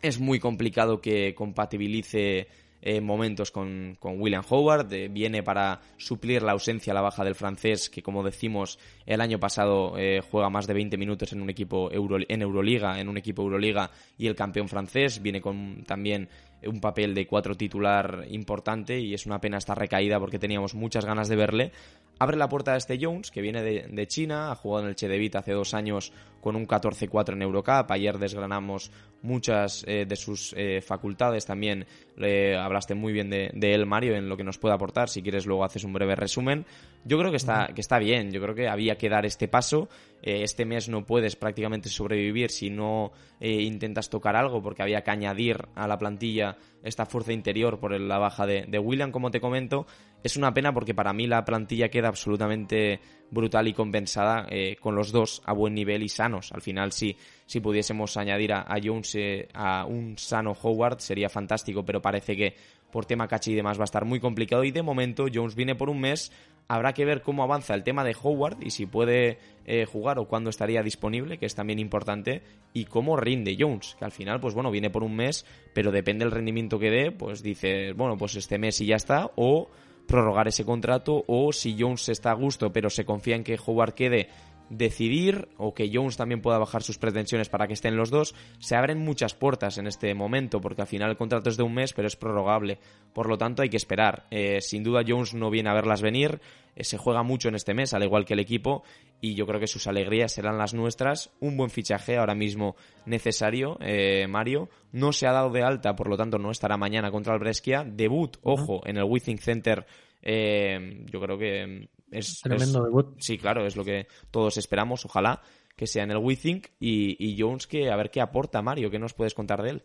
[0.00, 2.48] es muy complicado que compatibilice
[2.82, 4.88] eh, momentos con, con William Howard.
[5.10, 9.94] viene para suplir la ausencia, la baja del francés, que como decimos, el año pasado
[9.98, 13.42] eh, juega más de 20 minutos en un equipo Euro- en Euroliga, en un equipo
[13.42, 15.20] Euroliga y el campeón francés.
[15.22, 16.28] Viene con también
[16.64, 21.04] un papel de cuatro titular importante y es una pena esta recaída porque teníamos muchas
[21.04, 21.72] ganas de verle.
[22.18, 24.96] Abre la puerta a este Jones, que viene de, de China, ha jugado en el
[24.96, 27.90] Chedevit hace dos años con un 14-4 en Eurocup.
[27.90, 28.90] Ayer desgranamos
[29.20, 31.44] muchas eh, de sus eh, facultades.
[31.44, 31.86] También
[32.16, 35.08] le hablaste muy bien de, de él, Mario, en lo que nos puede aportar.
[35.08, 36.64] Si quieres, luego haces un breve resumen.
[37.04, 38.30] Yo creo que está, que está bien.
[38.30, 39.88] Yo creo que había que dar este paso.
[40.26, 45.02] Eh, este mes no puedes prácticamente sobrevivir si no eh, intentas tocar algo, porque había
[45.02, 49.40] que añadir a la plantilla esta fuerza interior por la baja de, William, como te
[49.40, 49.86] comento.
[50.24, 52.98] Es una pena porque para mí la plantilla queda absolutamente
[53.30, 56.50] brutal y compensada eh, con los dos a buen nivel y sanos.
[56.50, 57.16] Al final, si,
[57.62, 59.16] pudiésemos añadir a, Jones
[59.54, 62.56] a un sano Howard sería fantástico, pero parece que
[62.90, 65.76] por tema caché y demás va a estar muy complicado y de momento Jones viene
[65.76, 66.32] por un mes.
[66.66, 70.26] Habrá que ver cómo avanza el tema de Howard y si puede eh, jugar o
[70.26, 72.42] cuándo estaría disponible, que es también importante,
[72.72, 75.44] y cómo rinde Jones, que al final, pues bueno, viene por un mes,
[75.74, 79.30] pero depende del rendimiento que dé, pues dice, bueno, pues este mes y ya está,
[79.34, 79.68] o
[80.06, 83.94] prorrogar ese contrato, o si Jones está a gusto, pero se confía en que Howard
[83.94, 84.28] quede,
[84.68, 88.76] decidir, o que Jones también pueda bajar sus pretensiones para que estén los dos, se
[88.76, 91.92] abren muchas puertas en este momento, porque al final el contrato es de un mes,
[91.92, 92.78] pero es prorrogable.
[93.12, 94.26] Por lo tanto, hay que esperar.
[94.30, 96.40] Eh, sin duda, Jones no viene a verlas venir.
[96.74, 98.82] Eh, se juega mucho en este mes, al igual que el equipo,
[99.20, 101.30] y yo creo que sus alegrías serán las nuestras.
[101.40, 104.68] Un buen fichaje ahora mismo necesario, eh, Mario.
[104.92, 107.84] No se ha dado de alta, por lo tanto, no estará mañana contra el Brescia.
[107.86, 109.86] Debut, ojo, en el Withing Center.
[110.22, 113.14] yo creo que es, Tremendo es- debut.
[113.18, 115.42] Sí, claro, es lo que todos esperamos, ojalá
[115.76, 118.98] que sea en el WeThink y, y Jones que a ver qué aporta Mario, qué
[118.98, 119.82] nos puedes contar de él.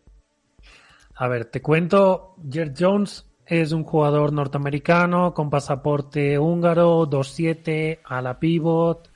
[1.16, 8.22] A ver, te cuento, Jer Jones es un jugador norteamericano con pasaporte húngaro, 2-7 a
[8.22, 9.12] la pivot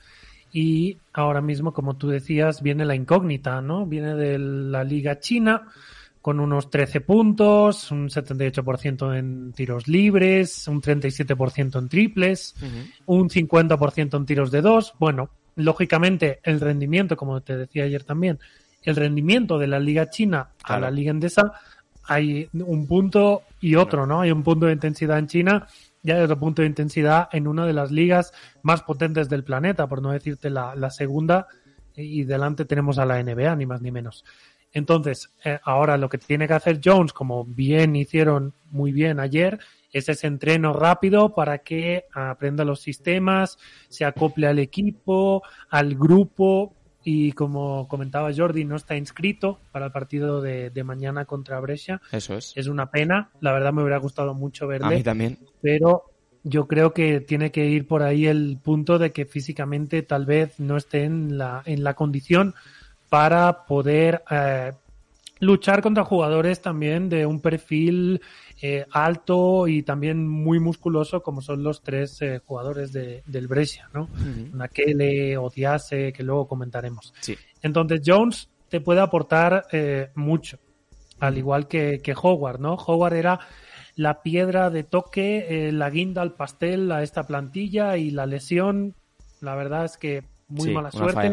[0.52, 3.86] y ahora mismo, como tú decías, viene la incógnita, ¿no?
[3.86, 5.68] Viene de la liga china
[6.26, 12.56] con unos 13 puntos, un 78% en tiros libres, un 37% en triples,
[13.04, 14.94] un 50% en tiros de dos.
[14.98, 18.40] Bueno, lógicamente el rendimiento, como te decía ayer también,
[18.82, 21.52] el rendimiento de la liga china a la liga endesa
[22.02, 24.22] hay un punto y otro, ¿no?
[24.22, 25.68] Hay un punto de intensidad en China
[26.02, 29.86] ya de otro punto de intensidad en una de las ligas más potentes del planeta,
[29.86, 31.46] por no decirte la, segunda,
[31.94, 34.24] y delante tenemos a la NBA, ni más ni menos.
[34.76, 39.58] Entonces, eh, ahora lo que tiene que hacer Jones, como bien hicieron muy bien ayer,
[39.90, 43.56] es ese entreno rápido para que aprenda los sistemas,
[43.88, 49.92] se acople al equipo, al grupo, y como comentaba Jordi, no está inscrito para el
[49.92, 52.02] partido de, mañana contra Brescia.
[52.12, 52.52] Eso es.
[52.54, 54.88] Es una pena, la verdad me hubiera gustado mucho verle.
[54.88, 55.38] A mí también.
[55.62, 56.10] Pero
[56.42, 60.60] yo creo que tiene que ir por ahí el punto de que físicamente tal vez
[60.60, 62.54] no esté en la, en la condición
[63.08, 64.72] para poder eh,
[65.40, 68.20] luchar contra jugadores también de un perfil
[68.62, 73.90] eh, alto y también muy musculoso como son los tres eh, jugadores de, del Brescia,
[73.92, 74.08] ¿no?
[74.52, 77.12] Nakele, Odiase, que luego comentaremos.
[77.20, 77.36] Sí.
[77.62, 80.58] Entonces Jones te puede aportar eh, mucho,
[81.20, 82.74] al igual que, que Howard, ¿no?
[82.74, 83.40] Howard era
[83.94, 88.94] la piedra de toque, la guinda al pastel a esta plantilla y la lesión,
[89.40, 91.32] la verdad es que muy mala suerte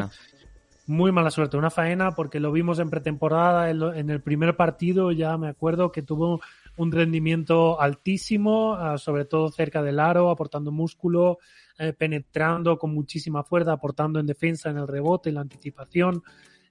[0.86, 5.38] muy mala suerte, una faena porque lo vimos en pretemporada, en, el primer partido ya
[5.38, 6.41] me acuerdo que tuvo
[6.75, 11.39] un rendimiento altísimo, ah, sobre todo cerca del aro, aportando músculo,
[11.77, 16.23] eh, penetrando con muchísima fuerza, aportando en defensa, en el rebote, en la anticipación.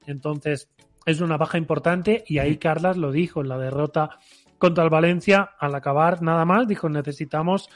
[0.07, 0.69] Entonces,
[1.07, 4.19] es una baja importante y ahí Carlas lo dijo en la derrota
[4.59, 7.69] contra el Valencia, al acabar nada más, dijo necesitamos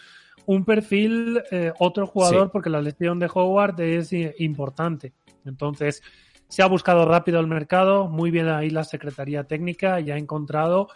[0.46, 5.12] un perfil, eh, otro jugador, porque la lesión de Howard es eh, importante.
[5.44, 6.02] Entonces,
[6.48, 10.88] se ha buscado rápido el mercado, muy bien ahí la Secretaría Técnica y ha encontrado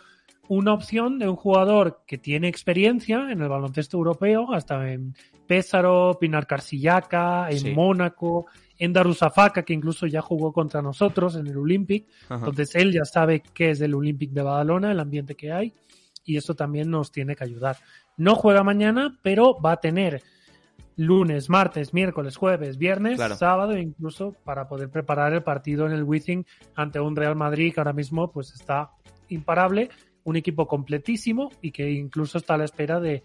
[0.48, 5.14] una opción de un jugador que tiene experiencia en el baloncesto europeo, hasta en
[5.46, 8.46] Pésaro, Pinar Carcillaca, en Mónaco,
[8.76, 12.08] en Darusafaka, que incluso ya jugó contra nosotros en el Olympic.
[12.28, 15.72] Entonces él ya sabe qué es el Olympic de Badalona, el ambiente que hay,
[16.24, 17.76] y eso también nos tiene que ayudar.
[18.16, 20.22] No juega mañana, pero va a tener
[21.00, 26.44] lunes, martes, miércoles, jueves, viernes, sábado, incluso para poder preparar el partido en el Wizzing
[26.74, 28.90] ante un Real Madrid que ahora mismo pues está
[29.30, 29.88] imparable,
[30.24, 33.22] un equipo completísimo y que incluso está a la espera de,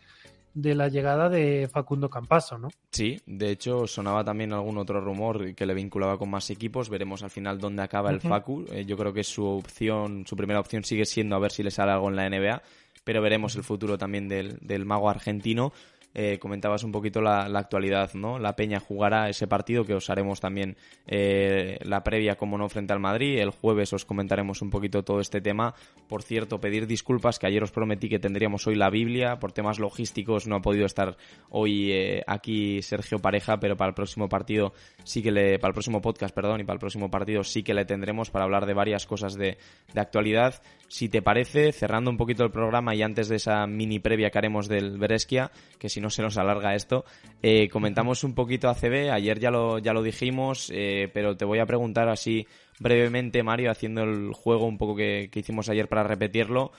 [0.53, 2.69] la llegada de Facundo Campaso, ¿no?
[2.91, 6.87] Sí, de hecho sonaba también algún otro rumor que le vinculaba con más equipos.
[6.87, 8.63] Veremos al final dónde acaba el Facu.
[8.71, 11.71] Eh, yo creo que su opción, su primera opción sigue siendo a ver si le
[11.71, 12.61] sale algo en la NBA,
[13.03, 15.73] pero veremos el futuro también del, del mago argentino.
[16.17, 18.39] Eh, comentabas un poquito la, actualidad, ¿no?
[18.39, 22.93] La Peña jugará ese partido que os haremos también eh, la previa, como no, frente
[22.93, 23.37] al Madrid.
[23.39, 25.75] El jueves os comentaremos un poquito todo este tema.
[26.07, 29.39] Por cierto, pedir disculpas que ayer os prometí que tendríamos hoy la Biblia.
[29.39, 31.17] Por temas logísticos no ha podido estar
[31.49, 34.71] hoy eh, aquí Sergio Pareja, pero para el próximo partido
[35.03, 37.73] sí que le, para el próximo podcast, perdón, y para el próximo partido sí que
[37.73, 39.57] le tendremos para hablar de varias cosas de,
[39.93, 40.61] de actualidad.
[40.95, 44.37] Si te parece, cerrando un poquito el programa y antes de esa mini previa que
[44.37, 47.03] haremos del Beresquia, que si no se nos alarga esto.
[47.43, 51.59] Eh, comentamos un poquito ACB, ayer ya lo, ya lo dijimos, eh, pero te voy
[51.59, 52.47] a preguntar así
[52.79, 56.71] brevemente, Mario, haciendo el juego un poco que, hicimos ayer para repetirlo.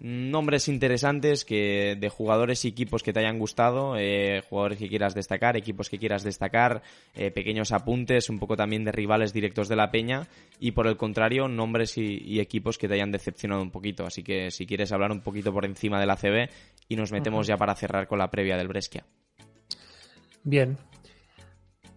[0.00, 5.14] Nombres interesantes que de jugadores y equipos que te hayan gustado, eh, jugadores que quieras
[5.14, 6.82] destacar, equipos que quieras destacar,
[7.14, 10.26] pequeños apuntes, un poco también de rivales directos de la peña
[10.58, 14.06] y por el contrario, nombres y, equipos que te hayan decepcionado un poquito.
[14.06, 16.48] Así que si quieres hablar un poquito por encima del ACB
[16.88, 19.04] y nos metemos ya para cerrar con la previa del Brescia.
[20.44, 20.76] Bien.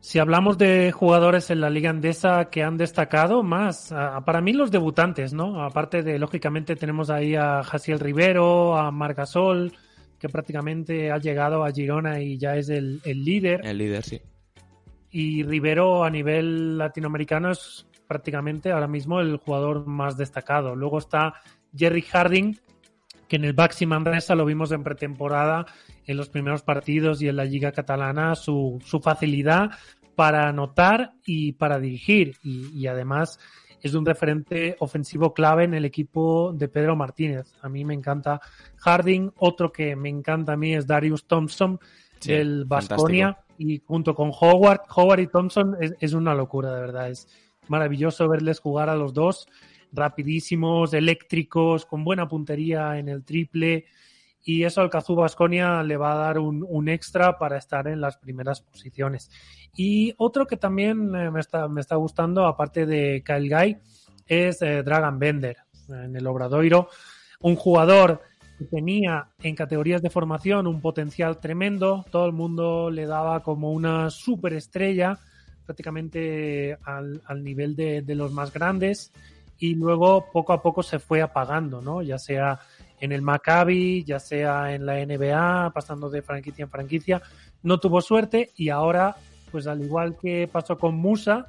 [0.06, 3.92] Si hablamos de jugadores en la Liga Andesa que han destacado más,
[4.24, 5.64] para mí los debutantes, ¿no?
[5.64, 9.74] Aparte de, lógicamente, tenemos ahí a Jaciel Rivero, a Margasol,
[10.20, 13.66] que prácticamente ha llegado a Girona y ya es el, el líder.
[13.66, 14.22] El líder, sí.
[15.10, 20.76] Y Rivero a nivel latinoamericano es prácticamente ahora mismo el jugador más destacado.
[20.76, 21.34] Luego está
[21.76, 22.60] Jerry Harding,
[23.28, 25.66] que en el Baxi Manresa lo vimos en pretemporada,
[26.06, 29.72] en los primeros partidos y en la Liga Catalana, su, su facilidad
[30.16, 32.36] para anotar y para dirigir.
[32.44, 33.40] Y, además
[33.82, 37.54] es un referente ofensivo clave en el equipo de Pedro Martínez.
[37.62, 38.42] A mí me encanta
[38.78, 39.32] Harding.
[39.38, 41.80] Otro que me encanta a mí es Darius Thompson
[42.26, 43.38] del Baskonia.
[43.58, 47.10] Y junto con Howard, Howard y Thompson es, es una locura, de verdad.
[47.10, 47.28] Es
[47.68, 49.48] maravilloso verles jugar a los dos
[49.92, 53.86] rapidísimos, eléctricos, con buena puntería en el triple.
[54.48, 58.18] Y eso al Cazú Basconia le va a dar un, extra para estar en las
[58.18, 59.32] primeras posiciones.
[59.76, 63.78] Y otro que también eh, me está, me está gustando, aparte de Kyle Guy,
[64.28, 65.58] es eh, Dragon Bender
[65.90, 66.90] en el Obradoiro.
[67.42, 68.22] Un jugador
[68.60, 72.06] que tenía en categorías de formación un potencial tremendo.
[72.12, 75.18] Todo el mundo le daba como una superestrella,
[75.66, 79.12] prácticamente al, nivel de, de los más grandes
[79.58, 82.02] y luego poco a poco se fue apagando, ¿no?
[82.02, 82.60] Ya sea
[83.00, 87.22] en el Maccabi, ya sea en la NBA, pasando de franquicia en franquicia,
[87.64, 89.16] no tuvo suerte y ahora,
[89.52, 91.48] pues al igual que pasó con Musa,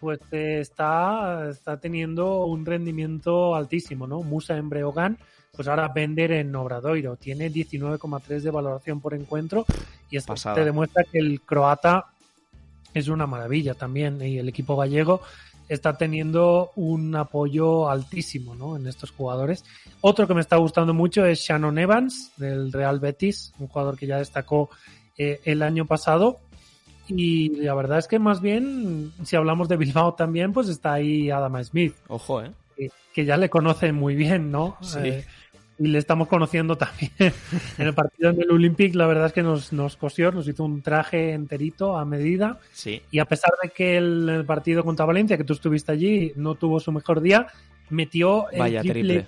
[0.00, 4.22] pues eh, está, está teniendo un rendimiento altísimo, ¿no?
[4.22, 5.18] Musa en Breogán,
[5.54, 9.64] pues ahora vender en Obradoiro, tiene 19,3 de valoración por encuentro
[10.10, 12.06] y esto te demuestra que el croata
[12.94, 15.20] es una maravilla también y el equipo gallego
[15.68, 18.76] está teniendo un apoyo altísimo ¿no?
[18.76, 19.64] en estos jugadores.
[20.00, 24.06] Otro que me está gustando mucho es Shannon Evans del Real Betis, un jugador que
[24.06, 24.70] ya destacó
[25.16, 26.38] eh, el año pasado.
[27.08, 31.30] Y la verdad es que más bien, si hablamos de Bilbao también, pues está ahí
[31.30, 31.94] Adama Smith.
[32.08, 32.52] Ojo, ¿eh?
[33.12, 34.76] Que, ya le conocen muy bien, ¿no?
[34.80, 34.98] Sí.
[35.02, 35.24] Eh,
[35.78, 38.94] y le estamos conociendo también en el partido del Olympic.
[38.94, 42.58] La verdad es que nos, nos cosió, nos hizo un traje enterito a medida.
[42.72, 43.00] Sí.
[43.10, 46.80] Y a pesar de que el, partido contra Valencia, que tú estuviste allí, no tuvo
[46.80, 47.46] su mejor día,
[47.90, 49.26] metió el Vaya, triple.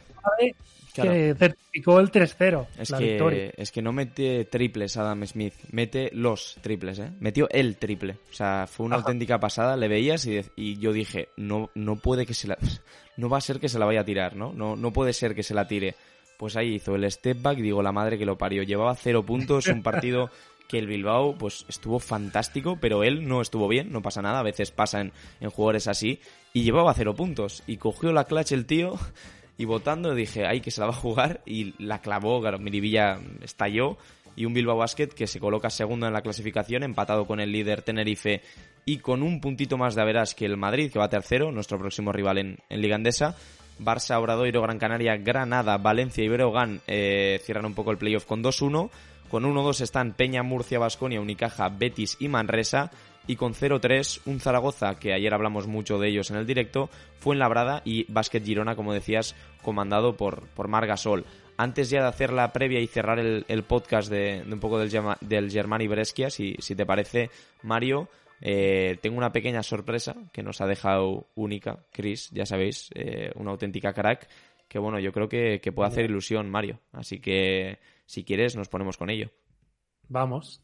[0.94, 2.66] que certificó el 3-0.
[2.78, 3.52] Es, la que, victoria.
[3.56, 7.12] es que no mete triples Adam Smith, mete los triples, ¿eh?
[7.20, 8.16] Metió el triple.
[8.30, 9.04] O sea, fue una Ajá.
[9.04, 12.58] auténtica pasada, le veías y, y yo dije, no, no puede que se la...
[13.16, 14.54] No va a ser que se la vaya a tirar, ¿no?
[14.54, 15.94] No, no puede ser que se la tire.
[16.40, 18.62] Pues ahí hizo el step back, digo, la madre que lo parió.
[18.62, 20.30] Llevaba cero puntos, un partido
[20.70, 24.42] que el Bilbao pues estuvo fantástico, pero él no estuvo bien, no pasa nada, a
[24.42, 25.12] veces pasa en,
[25.50, 26.18] jugadores así,
[26.54, 27.62] y llevaba cero puntos.
[27.66, 28.98] Y cogió la clutch el tío
[29.58, 33.20] y votando dije, ay, que se la va a jugar, y la clavó, claro, Miribilla
[33.42, 33.98] estalló,
[34.34, 37.82] y un Bilbao Basket que se coloca segundo en la clasificación, empatado con el líder
[37.82, 38.40] Tenerife
[38.86, 42.12] y con un puntito más de averas que el Madrid, que va tercero, nuestro próximo
[42.12, 43.36] rival en, en Liga Endesa.
[43.80, 48.42] Barça, Obradoiro, Gran Canaria, Granada, Valencia y Breogán eh, cierran un poco el playoff con
[48.42, 48.90] 2-1.
[49.30, 52.90] Con 1-2 están Peña, Murcia, Basconia, Unicaja, Betis y Manresa.
[53.26, 57.34] Y con 0-3 un Zaragoza, que ayer hablamos mucho de ellos en el directo, fue
[57.34, 61.24] en Labrada y Basket Girona, como decías, comandado por, por Mar Gasol.
[61.56, 65.50] Antes ya de hacer la previa y cerrar el, podcast de, un poco del, del
[65.50, 67.30] Germani Brescia, si, si te parece,
[67.62, 68.08] Mario,
[68.40, 73.50] eh, tengo una pequeña sorpresa que nos ha dejado única, Chris, ya sabéis, eh, una
[73.50, 74.28] auténtica crack,
[74.68, 76.80] que bueno, yo creo que, que puede hacer ilusión, Mario.
[76.92, 79.30] Así que, si quieres, nos ponemos con ello.
[80.08, 80.62] Vamos.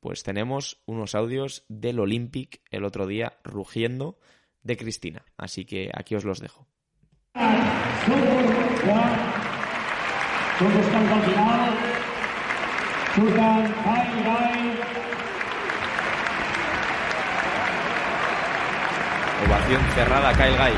[0.00, 4.18] Pues tenemos unos audios del Olympic el otro día rugiendo
[4.62, 5.24] de Cristina.
[5.38, 6.66] Así que aquí os los dejo.
[19.46, 20.72] Ovación cerrada, Kyle Guy.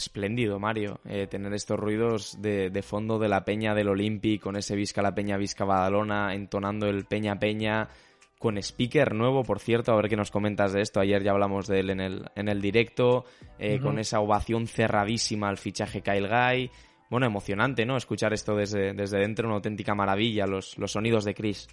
[0.00, 4.56] Espléndido, Mario, eh, tener estos ruidos de, de fondo de la peña del Olympic, con
[4.56, 7.88] ese Visca la Peña, Visca Badalona, entonando el Peña Peña,
[8.38, 10.98] con speaker nuevo, por cierto, a ver qué nos comentas de esto.
[10.98, 13.26] Ayer ya hablamos de él en el, en el directo,
[13.58, 16.70] eh, con esa ovación cerradísima al fichaje Kyle Guy.
[17.10, 17.98] Bueno, emocionante, ¿no?
[17.98, 21.68] Escuchar esto desde, desde dentro, una auténtica maravilla, los, los sonidos de Chris.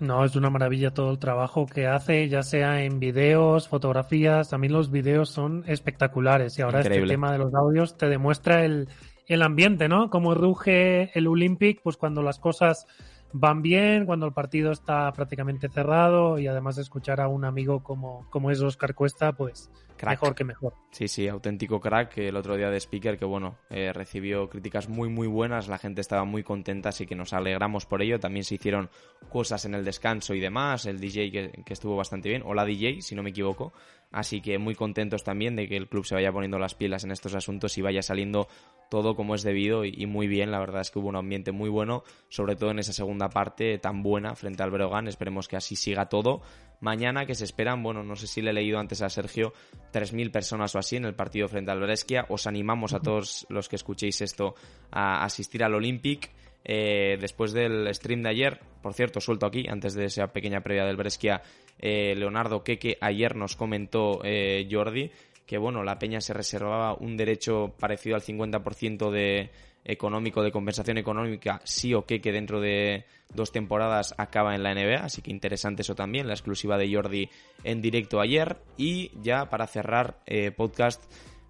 [0.00, 4.72] No, es una maravilla todo el trabajo que hace, ya sea en videos, fotografías, también
[4.72, 7.04] los videos son espectaculares y ahora Increíble.
[7.06, 8.88] este tema de los audios te demuestra el,
[9.26, 10.10] el ambiente, ¿no?
[10.10, 12.86] Cómo ruge el Olympic, pues cuando las cosas
[13.32, 17.82] van bien, cuando el partido está prácticamente cerrado y además de escuchar a un amigo
[17.82, 19.70] como, como es Oscar Cuesta, pues
[20.04, 20.20] Crack.
[20.20, 20.74] mejor que mejor.
[20.90, 22.14] Sí, sí, auténtico crack.
[22.14, 25.68] que El otro día de Speaker, que bueno, eh, recibió críticas muy, muy buenas.
[25.68, 28.20] La gente estaba muy contenta, así que nos alegramos por ello.
[28.20, 28.90] También se hicieron
[29.28, 30.86] cosas en el descanso y demás.
[30.86, 33.72] El DJ que, que estuvo bastante bien, o la DJ, si no me equivoco.
[34.10, 37.10] Así que muy contentos también de que el club se vaya poniendo las pilas en
[37.10, 38.46] estos asuntos y vaya saliendo
[38.88, 40.52] todo como es debido y, y muy bien.
[40.52, 43.78] La verdad es que hubo un ambiente muy bueno, sobre todo en esa segunda parte
[43.78, 45.08] tan buena frente al Breogán.
[45.08, 46.42] Esperemos que así siga todo.
[46.80, 49.52] Mañana que se esperan, bueno, no sé si le he leído antes a Sergio,
[49.92, 52.26] 3.000 personas o así en el partido frente al Brescia.
[52.28, 54.54] Os animamos a todos los que escuchéis esto
[54.90, 56.30] a asistir al Olympic.
[56.66, 60.86] eh, después del stream de ayer, por cierto, suelto aquí, antes de esa pequeña previa
[60.86, 61.42] del Brescia,
[61.78, 65.10] eh, Leonardo Queque ayer nos comentó eh, Jordi
[65.46, 69.50] que bueno, la Peña se reservaba un derecho parecido al 50% de
[69.84, 73.04] económico, de compensación económica, sí o qué, que dentro de
[73.34, 77.28] dos temporadas acaba en la NBA, así que interesante eso también, la exclusiva de Jordi
[77.64, 78.58] en directo ayer.
[78.76, 80.20] Y ya para cerrar
[80.56, 81.04] podcast,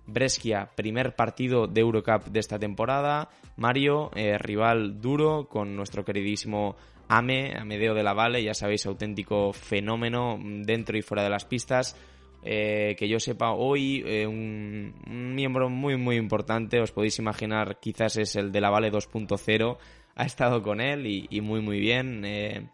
[0.07, 3.29] Brescia, primer partido de Eurocup de esta temporada.
[3.57, 6.77] Mario, eh, rival duro con nuestro queridísimo
[7.09, 11.97] Ame, Amedeo de la Valle, ya sabéis, auténtico fenómeno dentro y fuera de las pistas.
[12.45, 18.17] Eh, que yo sepa hoy, eh, un, miembro muy muy importante, os podéis imaginar, quizás
[18.19, 19.79] es el de la Vale 2.0,
[20.15, 22.71] ha estado con él y, muy muy bien.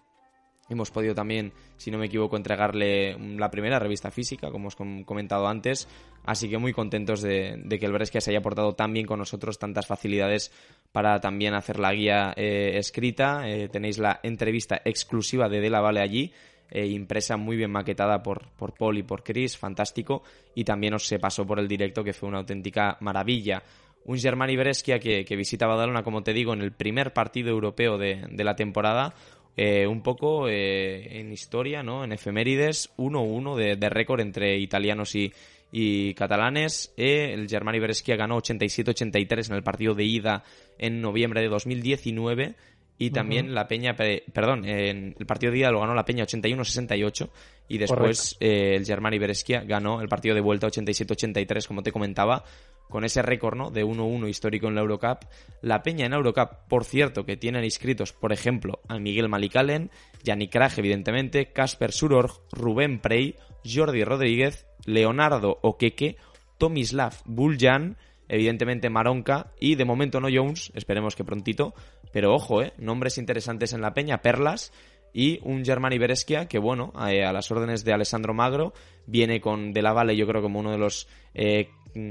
[0.70, 5.04] Hemos podido también, si no me equivoco, entregarle la primera revista física, como os he
[5.04, 5.88] comentado antes.
[6.24, 9.58] Así que muy contentos de, que el Brescia se haya portado tan bien con nosotros,
[9.58, 10.52] tantas facilidades
[10.92, 13.48] para también hacer la guía eh, escrita.
[13.48, 16.32] Eh, tenéis la entrevista exclusiva de De La Vale allí,
[16.70, 20.22] eh, impresa muy bien maquetada por, por Paul y por Chris, fantástico.
[20.54, 23.62] Y también os se pasó por el directo, que fue una auténtica maravilla
[24.04, 28.44] un Germani Brescia que, visita Badalona, como te digo, en el primer partido europeo de,
[28.44, 29.14] la temporada,
[29.56, 32.04] eh, un poco eh, en historia, ¿no?
[32.04, 36.92] En efemérides, 1-1 de, récord entre italianos y, catalanes.
[36.96, 40.44] Eh, el Germani Brescia ganó 87-83 en el partido de ida
[40.78, 42.54] en noviembre de 2019.
[43.03, 47.30] Y también la Peña, perdón, en el partido de ida lo ganó la Peña 81-68
[47.66, 52.44] y después el Germani Brescia ganó el partido de vuelta 87-83, como te comentaba,
[52.90, 53.70] con ese récord ¿no?
[53.70, 55.20] de 1-1 histórico en la Eurocup.
[55.62, 59.90] La Peña en Eurocup, por cierto, que tienen inscritos, por ejemplo, a Miguel Malicalen,
[60.22, 63.34] Yannick Kraj, evidentemente, Casper Surorg, Rubén Prey,
[63.64, 66.16] Jordi Rodríguez, Leonardo Oqueque,
[66.59, 67.96] Tomislav Buljan,
[68.30, 71.74] evidentemente Maronca y de momento no Jones, esperemos que prontito,
[72.12, 72.72] pero ojo, ¿eh?
[72.78, 74.72] nombres interesantes en la Peña, Perlas
[75.12, 78.72] y un Germani Beresquia que, bueno, eh, a, las órdenes de Alessandro Magro,
[79.06, 81.68] viene con De La Valle, yo creo, como uno de los eh,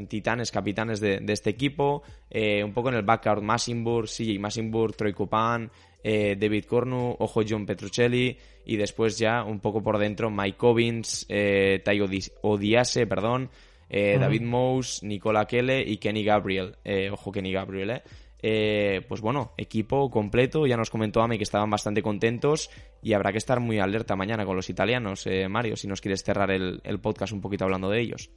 [0.08, 2.04] titanes, capitanes de, este equipo.
[2.30, 5.72] Eh, un poco en el backcourt, Massinburg, CJ Massinburg, Troy Kupan,
[6.04, 11.26] eh, David Cornu, ojo John Petruccelli y después ya un poco por dentro Mike Cobbins,
[11.30, 12.00] eh, Tai
[12.42, 13.50] Odiase, perdón,
[13.90, 16.76] eh, David Mose, Nicola Kelle y Kenny Gabriel.
[17.12, 18.02] ojo Kenny Gabriel,
[18.42, 19.02] eh.
[19.08, 22.70] pues bueno, equipo completo, ya nos comentó Ame que estaban bastante contentos
[23.02, 26.52] y habrá que estar muy alerta mañana con los italianos, Mario, si nos quieres cerrar
[26.52, 28.30] el, podcast un poquito hablando de ellos.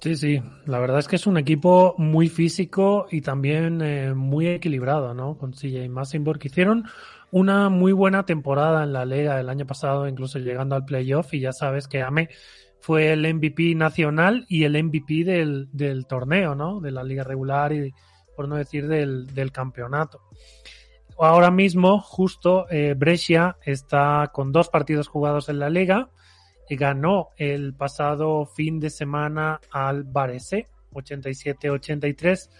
[0.00, 4.48] Sí, sí, la verdad es que es un equipo muy físico y también eh, muy
[4.48, 5.36] equilibrado, ¿no?
[5.36, 6.40] Con CJ Massenburg.
[6.42, 6.86] Hicieron
[7.30, 11.40] una muy buena temporada en la liga el año pasado, incluso llegando al playoff, y
[11.40, 12.30] ya sabes que Ame
[12.80, 16.80] fue el MVP nacional y el MVP del, del torneo, ¿no?
[16.80, 17.92] De la liga regular y,
[18.36, 20.22] por no decir, del, del campeonato.
[21.18, 26.10] Ahora mismo, justo, eh, Brescia está con dos partidos jugados en la liga
[26.76, 32.50] ganó el pasado fin de semana al Varese, 87-83,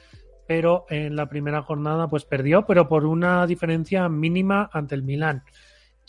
[0.46, 5.44] pero en la primera jornada pues perdió, pero por una diferencia mínima ante el Milan.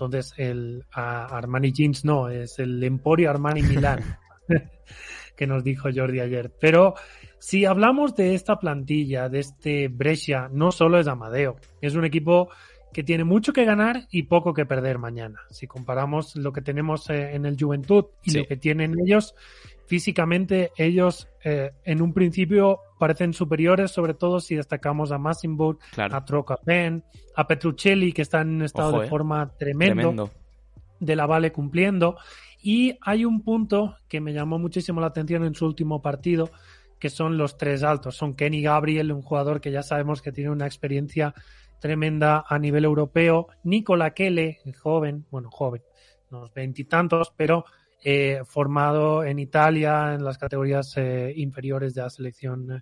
[0.02, 4.18] Entonces el Armani Jeans no, es el Emporio Armani Milan,
[5.36, 6.52] que nos dijo Jordi ayer.
[6.60, 6.96] Pero
[7.38, 12.50] si hablamos de esta plantilla, de este Brescia, no solo es Amadeo, es un equipo
[12.92, 15.42] que tiene mucho que ganar y poco que perder mañana.
[15.52, 19.36] Si comparamos lo que tenemos eh, en el Juventud y lo que tienen ellos,
[19.92, 26.24] físicamente ellos eh, en un principio parecen superiores, sobre todo si destacamos a Massimburg, a
[26.24, 27.04] Trocapen,
[27.36, 29.10] a Petruccelli, que está en un estado de eh.
[29.10, 30.32] forma tremendo,
[30.98, 32.16] de la Vale cumpliendo.
[32.62, 36.52] Y hay un punto que me llamó muchísimo la atención en su último partido,
[36.98, 38.16] que son los tres altos.
[38.16, 41.34] Son Kenny Gabriel, un jugador que ya sabemos que tiene una experiencia
[41.82, 43.48] tremenda a nivel europeo.
[43.66, 45.82] Nicola Kelle, joven, bueno, joven,
[46.30, 47.66] unos veintitantos, pero
[48.04, 52.82] eh, formado en Italia en las categorías eh, inferiores de la selección eh,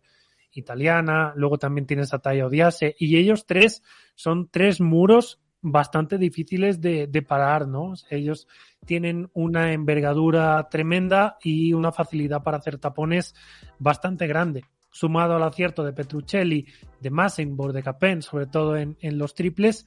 [0.51, 1.33] italiana.
[1.35, 2.95] Luego también tienes a Taya Odiase.
[2.97, 3.83] Y ellos tres
[4.15, 7.93] son tres muros bastante difíciles de, de, parar, ¿no?
[8.09, 8.47] Ellos
[8.85, 13.35] tienen una envergadura tremenda y una facilidad para hacer tapones
[13.77, 16.65] bastante grande sumado al acierto de Petruccelli,
[16.99, 19.85] de Massenborg, de Capen, sobre todo en, los triples,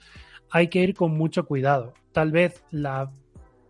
[0.50, 1.94] hay que ir con mucho cuidado.
[2.12, 3.10] Tal vez la,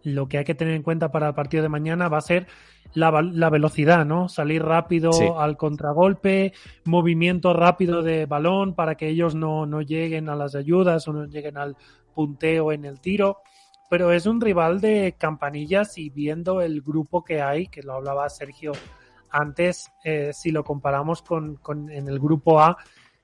[0.04, 2.46] lo que hay que tener en cuenta para el partido de mañana va a ser
[2.94, 4.28] la, velocidad, ¿no?
[4.28, 6.52] Salir rápido al contragolpe,
[6.84, 11.26] movimiento rápido de balón para que ellos no, no lleguen a las ayudas o no
[11.26, 11.76] lleguen al
[12.14, 13.38] punteo en el tiro.
[13.88, 18.28] Pero es un rival de campanillas y viendo el grupo que hay, que lo hablaba
[18.28, 18.72] Sergio
[19.30, 21.58] antes, eh, si lo comparamos con,
[21.90, 22.76] en el grupo A,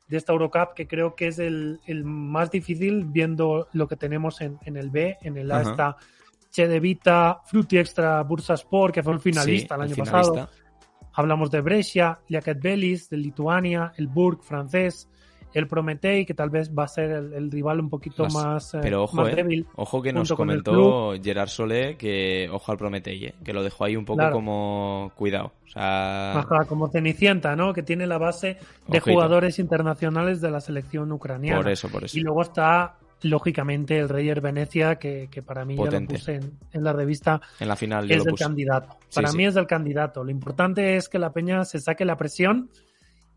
[0.09, 4.41] de esta Eurocup, que creo que es el, el más difícil viendo lo que tenemos
[4.41, 5.19] en, en el B.
[5.21, 5.71] En el A Ajá.
[5.71, 5.97] está
[6.51, 10.13] Che de Vita, Frutti Extra Bursaspor, que fue el finalista Sí, el año finalista.
[10.33, 10.49] pasado.
[11.15, 15.09] Hablamos de Brescia, Liaquet Belis, de Lituania, el Burg francés,
[15.55, 18.75] el Prometei, que tal vez va a ser el, el rival un poquito Más- más,
[18.75, 19.67] eh, Pero ojo, más eh, débil.
[19.77, 23.63] ojo que nos con el comentó Gerard Solé que ojo al Prometei, eh, que lo
[23.63, 24.35] dejó ahí un poco Claro.
[24.35, 25.53] como cuidado.
[25.65, 27.73] O sea, Ajá, como Cenicienta, ¿no?
[27.73, 29.11] Que tiene la base de Ojito.
[29.15, 31.59] jugadores internacionales de la selección ucraniana.
[31.63, 32.17] por eso, por eso.
[32.17, 36.53] Y luego está, lógicamente, el Reyer Venecia, que, que para mí ya lo puse en,
[36.73, 38.97] en la revista, En la final yo es el candidato.
[39.15, 39.37] Para sí.
[39.37, 40.25] mí es el candidato.
[40.25, 42.71] Lo importante es que la Peña se saque la presión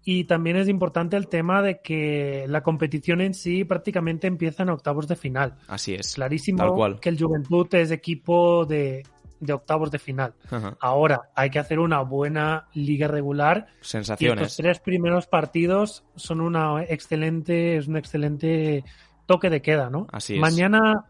[0.03, 4.69] y también es importante el tema de que la competición en sí prácticamente empieza en
[4.69, 5.55] octavos de final.
[5.67, 6.15] Así es.
[6.15, 6.99] Clarísimo Tal cual.
[6.99, 9.03] que el Juventud es equipo de,
[9.39, 10.34] de octavos de final.
[10.49, 10.75] Ajá.
[10.79, 14.55] Ahora hay que hacer una buena liga regular y estos Sensaciones.
[14.55, 18.84] tres primeros partidos son una excelente, es un excelente
[19.26, 20.07] toque de queda, ¿no?
[20.11, 20.39] Así es.
[20.39, 21.05] Mañana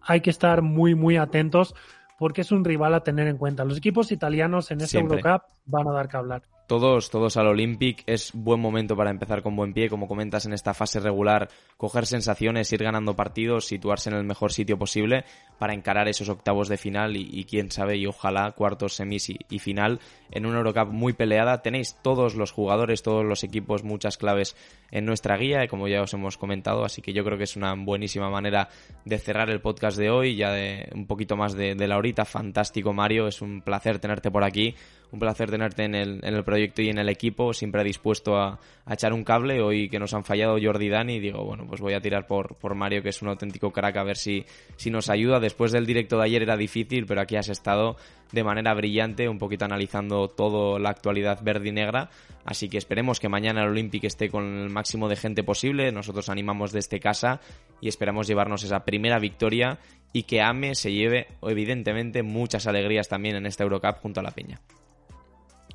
[0.00, 1.74] hay que estar muy, muy atentos
[2.18, 3.64] porque es un rival a tener en cuenta.
[3.64, 4.98] Los equipos italianos en esta.
[4.98, 6.42] Eurocup van a dar que hablar.
[6.66, 8.02] Todos, todos al Olympic.
[8.06, 12.06] Es buen momento para empezar con buen pie, como comentas en esta fase regular, coger
[12.06, 15.24] sensaciones, ir ganando partidos, situarse en el mejor sitio posible
[15.60, 19.60] para encarar esos octavos de final y, quién sabe, y ojalá cuartos, semis y, y
[19.60, 20.00] final
[20.32, 21.62] en una Eurocup muy peleada.
[21.62, 24.56] Tenéis todos los jugadores, todos los equipos, muchas claves
[24.90, 27.74] en nuestra guía, como ya os hemos comentado, así que yo creo que es una
[27.74, 28.70] buenísima manera
[29.04, 32.24] de cerrar el podcast de hoy, ya de un poquito más de, de la horita.
[32.24, 34.74] Fantástico, Mario, es un placer tenerte por aquí,
[35.12, 38.58] un placer tenerte en el, proyecto y en el equipo, siempre dispuesto a,
[38.90, 39.60] echar un cable.
[39.60, 42.74] Hoy que nos han fallado Jordi y Dani, digo, bueno, pues voy a tirar por,
[42.74, 44.44] Mario, que es un auténtico crack, a ver si,
[44.76, 45.40] si nos ayuda.
[45.40, 47.96] Después del directo de ayer era difícil, pero aquí has estado
[48.32, 52.10] de manera brillante, un poquito analizando toda la actualidad verde y negra.
[52.44, 55.90] Así que esperemos que mañana el Olympic esté con el máximo de gente posible.
[55.90, 57.40] Nosotros animamos desde casa
[57.80, 59.78] y esperamos llevarnos esa primera victoria
[60.12, 64.30] y que AME se lleve, evidentemente, muchas alegrías también en esta Eurocup junto a la
[64.30, 64.60] Peña.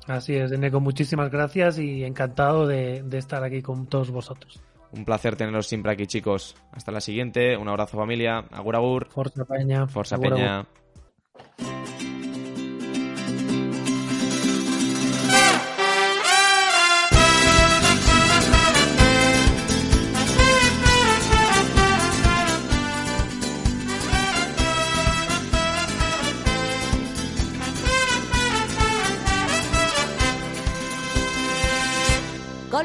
[0.06, 4.60] Así es, Eneco, muchísimas gracias y encantado de, de estar aquí con todos vosotros.
[4.92, 6.54] Un placer teneros siempre aquí, chicos.
[6.70, 7.56] Hasta la siguiente.
[7.56, 8.44] Un abrazo, familia.
[8.50, 9.08] Agur, agur.
[9.08, 9.86] Forza Peña.
[9.86, 10.66] Forza Agur, agur.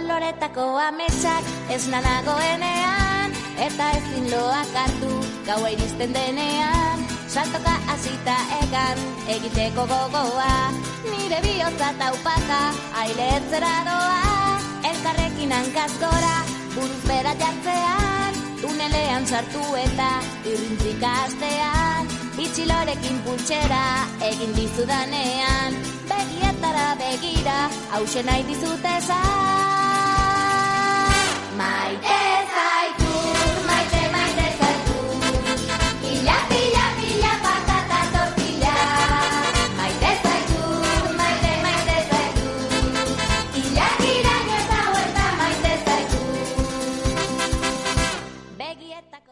[0.08, 5.10] Koloretako ametsak ez nanagoenean Eta ezin loak hartu
[5.44, 7.04] gaua iristen denean.
[7.28, 9.02] Saltoka hasita egan
[9.36, 10.54] egiteko gogoa
[11.10, 12.62] Nire bihotza taupaka
[13.02, 14.24] ailetzera doa.
[14.94, 16.38] Elkarrekin hankaz gora
[16.78, 20.10] buruz bera jartzean Tunelean sartu eta
[20.48, 22.08] irrintzik astean.
[22.48, 23.84] Itxilorekin pultsera
[24.32, 25.76] egin dizudanean
[26.08, 27.60] Begietara begira
[27.92, 29.97] hause nahi dizut esan
[31.58, 32.77] my death.